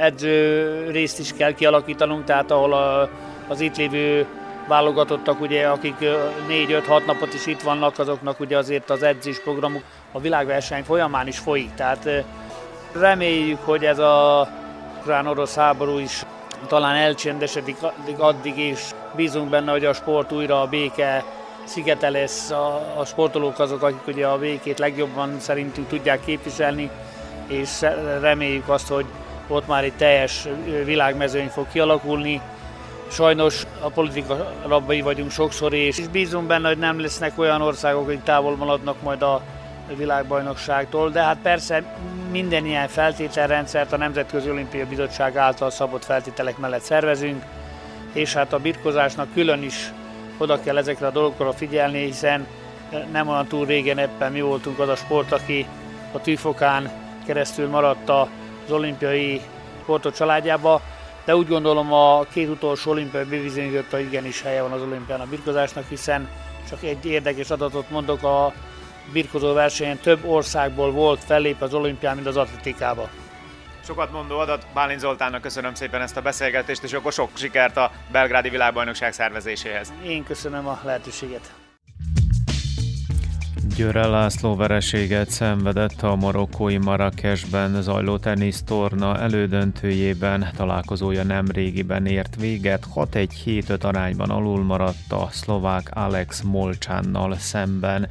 edző 0.00 0.90
részt 0.90 1.18
is 1.18 1.32
kell 1.32 1.52
kialakítanunk, 1.52 2.24
tehát 2.24 2.50
ahol 2.50 2.72
a, 2.72 3.08
az 3.48 3.60
itt 3.60 3.76
lévő 3.76 4.26
válogatottak, 4.68 5.40
ugye, 5.40 5.66
akik 5.66 5.94
4-5-6 6.48 7.06
napot 7.06 7.34
is 7.34 7.46
itt 7.46 7.62
vannak, 7.62 7.98
azoknak 7.98 8.40
ugye 8.40 8.56
azért 8.56 8.90
az 8.90 9.02
edzés 9.02 9.40
programuk 9.40 9.82
a 10.12 10.20
világverseny 10.20 10.84
folyamán 10.84 11.26
is 11.26 11.38
folyik. 11.38 11.74
Tehát 11.74 12.08
reméljük, 12.92 13.58
hogy 13.64 13.84
ez 13.84 13.98
a 13.98 14.48
ukrán-orosz 14.98 15.54
háború 15.54 15.98
is 15.98 16.22
talán 16.66 16.94
elcsendesedik 16.94 17.76
addig, 18.18 18.58
és 18.58 18.80
bízunk 19.16 19.48
benne, 19.48 19.70
hogy 19.70 19.84
a 19.84 19.92
sport 19.92 20.32
újra 20.32 20.60
a 20.60 20.66
béke 20.66 21.24
szigete 21.68 22.10
lesz, 22.10 22.50
a, 22.50 22.94
a 22.96 23.04
sportolók 23.04 23.58
azok, 23.58 23.82
akik 23.82 24.06
ugye 24.06 24.26
a 24.26 24.38
békét 24.38 24.78
legjobban 24.78 25.40
szerintünk 25.40 25.88
tudják 25.88 26.24
képviselni, 26.24 26.90
és 27.46 27.80
reméljük 28.20 28.68
azt, 28.68 28.88
hogy 28.88 29.06
ott 29.48 29.66
már 29.66 29.84
egy 29.84 29.92
teljes 29.92 30.48
világmezőny 30.84 31.48
fog 31.48 31.66
kialakulni. 31.72 32.40
Sajnos 33.10 33.66
a 33.80 33.88
politika 33.88 34.54
rabbai 34.66 35.00
vagyunk 35.00 35.30
sokszor, 35.30 35.72
és 35.72 36.08
bízunk 36.08 36.46
benne, 36.46 36.68
hogy 36.68 36.78
nem 36.78 37.00
lesznek 37.00 37.38
olyan 37.38 37.62
országok, 37.62 38.08
akik 38.08 38.22
távol 38.22 38.56
maradnak 38.56 39.02
majd 39.02 39.22
a 39.22 39.42
világbajnokságtól, 39.96 41.10
de 41.10 41.22
hát 41.22 41.38
persze 41.42 41.96
minden 42.30 42.66
ilyen 42.66 42.88
feltételrendszert 42.88 43.92
a 43.92 43.96
Nemzetközi 43.96 44.50
Olimpia 44.50 44.86
Bizottság 44.86 45.36
által 45.36 45.70
szabott 45.70 46.04
feltételek 46.04 46.58
mellett 46.58 46.82
szervezünk, 46.82 47.44
és 48.12 48.32
hát 48.34 48.52
a 48.52 48.58
birkozásnak 48.58 49.32
külön 49.32 49.62
is 49.62 49.92
oda 50.38 50.60
kell 50.60 50.76
ezekre 50.76 51.06
a 51.06 51.10
dolgokra 51.10 51.52
figyelni, 51.52 52.04
hiszen 52.04 52.46
nem 53.12 53.28
olyan 53.28 53.46
túl 53.46 53.66
régen 53.66 53.98
ebben 53.98 54.32
mi 54.32 54.40
voltunk 54.40 54.78
az 54.78 54.88
a 54.88 54.96
sport, 54.96 55.32
aki 55.32 55.66
a 56.12 56.20
tűfokán 56.20 56.90
keresztül 57.26 57.68
maradt 57.68 58.08
az 58.08 58.70
olimpiai 58.70 59.40
sportok 59.82 60.14
családjába, 60.14 60.80
de 61.24 61.36
úgy 61.36 61.48
gondolom 61.48 61.92
a 61.92 62.22
két 62.32 62.48
utolsó 62.48 62.90
olimpiai 62.90 63.24
bebizonyította 63.24 63.98
igenis 63.98 64.42
helye 64.42 64.62
van 64.62 64.72
az 64.72 64.82
olimpián 64.82 65.20
a 65.20 65.26
birkozásnak, 65.26 65.88
hiszen 65.88 66.28
csak 66.68 66.82
egy 66.82 67.06
érdekes 67.06 67.50
adatot 67.50 67.90
mondok, 67.90 68.22
a 68.22 68.52
birkozó 69.12 69.52
versenyen 69.52 69.98
több 69.98 70.24
országból 70.24 70.92
volt 70.92 71.24
fellép 71.24 71.62
az 71.62 71.74
olimpián, 71.74 72.14
mint 72.14 72.26
az 72.26 72.36
atletikában. 72.36 73.08
Sokat 73.88 74.12
mondó 74.12 74.38
adat, 74.38 74.66
Bálint 74.74 75.00
Zoltánnak 75.00 75.40
köszönöm 75.40 75.74
szépen 75.74 76.00
ezt 76.00 76.16
a 76.16 76.20
beszélgetést, 76.20 76.82
és 76.82 76.92
akkor 76.92 77.12
sok 77.12 77.30
sikert 77.34 77.76
a 77.76 77.90
belgrádi 78.12 78.48
világbajnokság 78.48 79.12
szervezéséhez. 79.12 79.92
Én 80.06 80.24
köszönöm 80.24 80.66
a 80.66 80.80
lehetőséget. 80.84 81.54
Győre 83.76 84.06
László 84.06 84.56
vereséget 84.56 85.30
szenvedett 85.30 86.02
a 86.02 86.16
marokkói 86.16 86.76
Marrakesben 86.76 87.82
zajló 87.82 88.18
tenisztorna 88.18 89.18
elődöntőjében, 89.18 90.48
találkozója 90.56 91.22
nem 91.22 91.46
régiben 91.46 92.06
ért 92.06 92.36
véget, 92.36 92.86
6-1-7-5 92.94 93.84
arányban 93.84 94.30
alul 94.30 94.64
maradt 94.64 95.12
a 95.12 95.28
szlovák 95.30 95.90
Alex 95.92 96.40
Molcsánnal 96.40 97.36
szemben. 97.36 98.08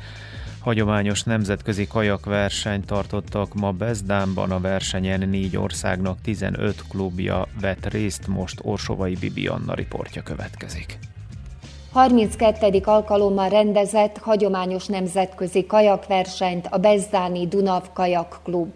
Hagyományos 0.68 1.24
nemzetközi 1.24 1.88
kajakversenyt 1.88 2.86
tartottak 2.86 3.54
ma 3.54 3.72
Bezdánban, 3.72 4.52
a 4.52 4.60
versenyen 4.60 5.30
négy 5.30 5.58
országnak 5.58 6.22
15 6.22 6.84
klubja 6.90 7.48
vett 7.62 7.86
részt, 7.86 8.28
most 8.28 8.60
Orsovai 8.64 9.16
Bibi 9.20 9.48
Anna 9.48 9.74
riportja 9.74 10.24
következik. 10.24 11.00
32. 11.92 12.82
alkalommal 12.84 13.50
rendezett 13.50 14.18
hagyományos 14.18 14.86
nemzetközi 14.86 15.66
kajakversenyt 15.66 16.68
a 16.70 16.78
Bezdáni 16.78 17.48
Dunav 17.48 17.84
Kajak 17.94 18.40
Klub. 18.44 18.72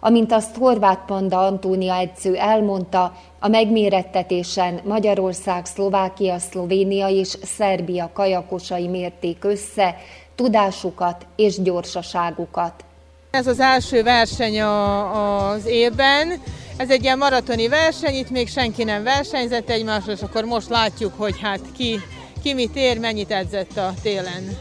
Amint 0.00 0.32
azt 0.32 0.56
Horváth 0.56 1.04
Panda 1.06 1.46
Antónia 1.46 1.94
edző 1.94 2.36
elmondta, 2.36 3.12
a 3.40 3.48
megmérettetésen 3.48 4.80
Magyarország, 4.84 5.66
Szlovákia, 5.66 6.38
Szlovénia 6.38 7.08
és 7.08 7.28
Szerbia 7.42 8.10
kajakosai 8.12 8.88
mérték 8.88 9.44
össze 9.44 9.96
tudásukat 10.34 11.26
és 11.36 11.62
gyorsaságukat. 11.62 12.84
Ez 13.30 13.46
az 13.46 13.60
első 13.60 14.02
verseny 14.02 14.60
a, 14.60 15.50
az 15.50 15.66
évben, 15.66 16.42
ez 16.76 16.90
egy 16.90 17.02
ilyen 17.02 17.18
maratoni 17.18 17.68
verseny, 17.68 18.14
itt 18.14 18.30
még 18.30 18.48
senki 18.48 18.84
nem 18.84 19.02
versenyzett 19.02 19.70
egymásra, 19.70 20.12
és 20.12 20.20
akkor 20.20 20.44
most 20.44 20.68
látjuk, 20.68 21.12
hogy 21.16 21.40
hát 21.40 21.60
ki, 21.76 22.00
ki 22.42 22.54
mit 22.54 22.76
ér, 22.76 22.98
mennyit 22.98 23.30
edzett 23.30 23.76
a 23.76 23.92
télen. 24.02 24.56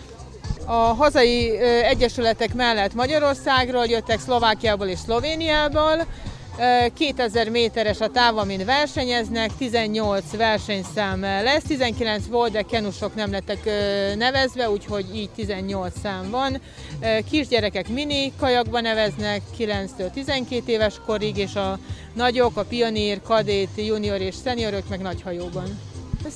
A 0.66 0.74
hazai 0.74 1.58
egyesületek 1.84 2.54
mellett 2.54 2.94
Magyarországról 2.94 3.86
jöttek 3.86 4.20
Szlovákiából 4.20 4.88
és 4.88 5.00
Szlovéniából, 5.00 6.06
2000 6.94 7.50
méteres 7.50 8.00
a 8.00 8.10
táv, 8.10 8.38
amin 8.38 8.66
versenyeznek, 8.66 9.56
18 9.58 10.24
versenyszám 10.38 11.22
lesz, 11.22 11.64
19 11.64 12.28
volt, 12.28 12.52
de 12.52 12.62
kenusok 12.62 13.16
nem 13.16 13.32
lettek 13.32 13.66
nevezve, 14.18 14.70
úgyhogy 14.70 15.16
így 15.16 15.30
18 15.30 15.94
szám 16.04 16.30
van. 16.30 16.62
Kisgyerekek 17.30 17.88
mini 17.88 18.34
kajakba 18.40 18.82
neveznek 18.82 19.42
9-től 19.58 20.12
12 20.14 20.72
éves 20.72 20.96
korig, 21.06 21.38
és 21.38 21.56
a 21.56 21.80
nagyok, 22.14 22.58
a 22.58 22.64
pionír, 22.64 23.22
kadét, 23.22 23.70
junior 23.76 24.22
és 24.22 24.36
szeniorok 24.36 24.90
meg 24.90 25.02
nagy 25.02 25.22
hajóban. 25.22 25.80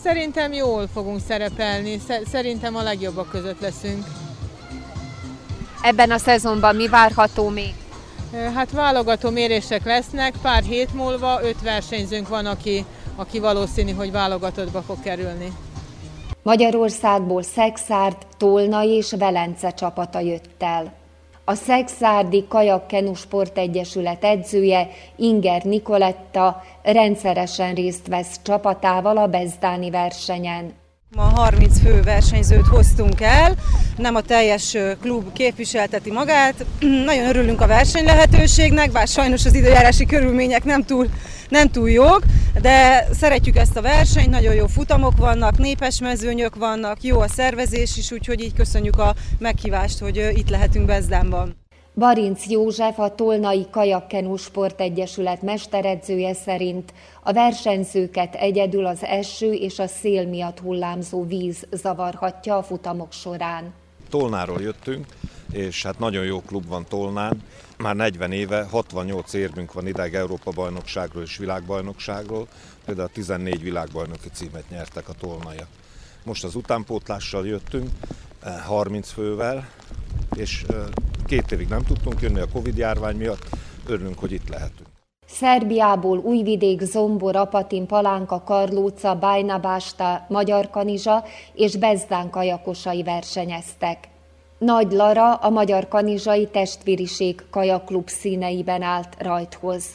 Szerintem 0.04 0.54
jól 0.54 0.90
fogunk 0.94 1.20
szerepelni, 1.28 2.02
szerintem 2.32 2.76
a 2.76 2.82
legjobbak 2.82 3.30
között 3.30 3.62
leszünk. 3.62 4.06
Ebben 5.82 6.12
a 6.12 6.18
szezonban 6.18 6.76
mi 6.76 6.88
várható 6.88 7.50
még? 7.50 7.74
Hát 8.34 8.72
válogató 8.72 9.30
mérések 9.30 9.86
lesznek, 9.86 10.34
pár 10.42 10.64
hét 10.64 10.94
múlva 10.94 11.40
öt 11.44 11.62
versenyzőnk 11.62 12.28
van, 12.28 12.46
aki, 12.46 12.86
aki 13.16 13.40
valószínű, 13.40 13.92
hogy 13.92 14.12
válogatottba 14.12 14.82
fog 14.82 15.00
kerülni. 15.04 15.52
Magyarországból 16.44 17.42
Szexárd, 17.42 18.18
Tolna 18.38 18.84
és 18.84 19.14
Velence 19.18 19.70
csapata 19.70 20.20
jött 20.20 20.56
el. 20.60 20.94
A 21.46 21.54
Szexárdi 21.54 22.46
Kajak 22.48 22.88
Kenu 22.88 23.14
Egyesület 23.54 24.24
edzője 24.24 24.88
Inger 25.16 25.64
Nikoletta 25.64 26.64
rendszeresen 26.84 27.74
részt 27.74 28.08
vesz 28.08 28.40
csapatával 28.44 29.18
a 29.18 29.28
Bezdáni 29.28 29.90
versenyen. 29.90 30.74
Ma 31.16 31.22
30 31.22 31.80
fő 31.80 32.02
versenyzőt 32.02 32.68
hoztunk 32.68 33.22
el, 33.22 33.56
nem 33.98 34.16
a 34.16 34.22
teljes 34.22 34.78
klub 35.02 35.34
képviselteti 35.34 36.12
magát. 36.12 36.66
Nagyon 37.06 37.28
örülünk 37.28 37.62
a 37.62 37.68
verseny 37.68 38.06
lehetőségnek, 38.06 38.92
bár 38.92 39.08
sajnos 39.08 39.46
az 39.46 39.54
időjárási 39.54 40.06
körülmények 40.06 40.64
nem 40.64 40.84
túl, 40.84 41.08
nem 41.50 41.70
túl 41.70 41.90
jók, 41.90 42.22
de 42.62 43.08
szeretjük 43.14 43.56
ezt 43.56 43.78
a 43.78 43.82
versenyt, 43.82 44.30
nagyon 44.30 44.54
jó 44.54 44.68
futamok 44.68 45.18
vannak, 45.18 45.58
népes 45.58 46.00
mezőnyök 46.00 46.56
vannak, 46.56 47.04
jó 47.04 47.20
a 47.20 47.28
szervezés 47.28 47.98
is, 47.98 48.12
úgyhogy 48.12 48.42
így 48.42 48.54
köszönjük 48.54 49.00
a 49.00 49.16
meghívást, 49.40 50.00
hogy 50.00 50.32
itt 50.36 50.50
lehetünk 50.50 50.86
Bezdánban. 50.86 51.56
Barinc 51.98 52.48
József, 52.50 53.00
a 53.00 53.16
Tolnai 53.16 53.66
Kajakkenu 53.72 54.36
Sportegyesület 54.36 55.42
mesteredzője 55.42 56.34
szerint 56.34 56.94
a 57.28 57.34
versenyzőket 57.34 58.36
egyedül 58.36 58.86
az 58.86 59.04
eső 59.04 59.54
és 59.54 59.80
a 59.80 59.88
szél 59.88 60.28
miatt 60.28 60.60
hullámzó 60.60 61.26
víz 61.26 61.68
zavarhatja 61.72 62.58
a 62.58 62.64
futamok 62.64 63.12
során. 63.12 63.74
Tolnáról 64.10 64.62
jöttünk, 64.62 65.06
és 65.52 65.84
hát 65.84 66.00
nagyon 66.00 66.26
jó 66.26 66.42
klub 66.42 66.68
van 66.68 66.86
Tolnán. 66.90 67.44
Már 67.78 67.96
40 67.96 68.32
éve 68.32 68.64
68 68.64 69.34
érmünk 69.34 69.74
van 69.74 69.88
ideg 69.88 70.16
Európa 70.16 70.52
bajnokságról 70.52 71.24
és 71.24 71.38
világbajnokságról, 71.38 72.48
például 72.86 73.10
14 73.14 73.62
világbajnoki 73.62 74.30
címet 74.34 74.70
nyertek 74.70 75.10
a 75.10 75.14
tolnaiak. 75.14 75.70
Most 76.24 76.44
az 76.44 76.56
utánpótlással 76.56 77.48
jöttünk, 77.48 77.90
30 78.66 79.10
fővel, 79.10 79.70
és 80.36 80.66
két 81.26 81.52
évig 81.52 81.68
nem 81.68 81.84
tudtunk 81.84 82.22
jönni 82.22 82.40
a 82.40 82.48
Covid 82.48 82.78
járvány 82.78 83.16
miatt, 83.16 83.50
örülünk, 83.86 84.20
hogy 84.20 84.32
itt 84.32 84.50
lehetünk. 84.50 84.97
Szerbiából 85.30 86.18
Újvidék, 86.18 86.82
Zombor, 86.82 87.36
Apatin, 87.36 87.86
Palánka, 87.88 88.44
Karlóca, 88.46 89.16
Bajnabásta, 89.16 90.26
Magyar 90.28 90.70
Kanizsa 90.70 91.24
és 91.54 91.76
Bezdán 91.76 92.30
kajakosai 92.30 93.04
versenyeztek. 93.04 93.98
Nagy 94.58 94.92
Lara 94.92 95.34
a 95.34 95.50
Magyar 95.50 95.88
Kanizsai 95.88 96.48
Testvériség 96.48 97.44
kajaklub 97.50 98.10
színeiben 98.10 98.82
állt 98.82 99.16
rajthoz. 99.20 99.86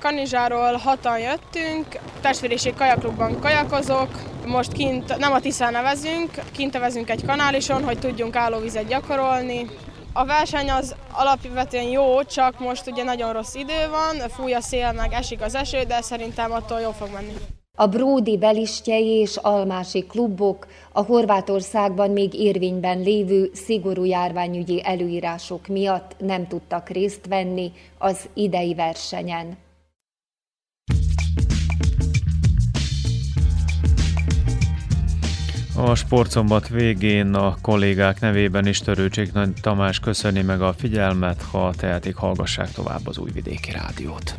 Kanizsáról 0.00 0.72
hatan 0.72 1.18
jöttünk, 1.18 1.86
testvériség 2.20 2.74
kajaklubban 2.74 3.40
kajakozok, 3.40 4.08
most 4.46 4.72
kint 4.72 5.16
nem 5.18 5.32
a 5.32 5.40
Tiszán 5.40 5.72
nevezünk, 5.72 6.30
kint 6.52 6.72
nevezünk 6.72 7.10
egy 7.10 7.26
kanálison, 7.26 7.84
hogy 7.84 7.98
tudjunk 7.98 8.36
állóvizet 8.36 8.86
gyakorolni. 8.86 9.66
A 10.14 10.24
verseny 10.24 10.70
az 10.70 10.94
alapvetően 11.12 11.88
jó, 11.88 12.22
csak 12.22 12.58
most 12.58 12.86
ugye 12.86 13.02
nagyon 13.02 13.32
rossz 13.32 13.54
idő 13.54 13.88
van, 13.90 14.28
fúj 14.28 14.52
a 14.54 14.60
szél, 14.60 14.92
meg 14.92 15.12
esik 15.12 15.42
az 15.42 15.54
eső, 15.54 15.82
de 15.82 16.00
szerintem 16.00 16.52
attól 16.52 16.80
jó 16.80 16.90
fog 16.90 17.08
menni. 17.12 17.32
A 17.74 17.86
Bródi 17.86 18.38
belistjei 18.38 19.06
és 19.06 19.36
almási 19.36 20.06
klubok 20.06 20.66
a 20.92 21.02
Horvátországban 21.02 22.10
még 22.10 22.34
érvényben 22.34 23.00
lévő 23.00 23.50
szigorú 23.54 24.04
járványügyi 24.04 24.82
előírások 24.84 25.66
miatt 25.66 26.14
nem 26.18 26.46
tudtak 26.46 26.88
részt 26.88 27.26
venni 27.26 27.72
az 27.98 28.28
idei 28.34 28.74
versenyen. 28.74 29.58
A 35.84 35.94
sportszombat 35.94 36.68
végén 36.68 37.34
a 37.34 37.56
kollégák 37.60 38.20
nevében 38.20 38.66
is 38.66 38.78
Törőcsik 38.78 39.32
Nagy 39.32 39.52
Tamás 39.60 39.98
köszöni 39.98 40.42
meg 40.42 40.60
a 40.60 40.72
figyelmet, 40.72 41.42
ha 41.42 41.72
tehetik, 41.76 42.16
hallgassák 42.16 42.70
tovább 42.70 43.06
az 43.06 43.18
Újvidéki 43.18 43.70
Rádiót. 43.70 44.36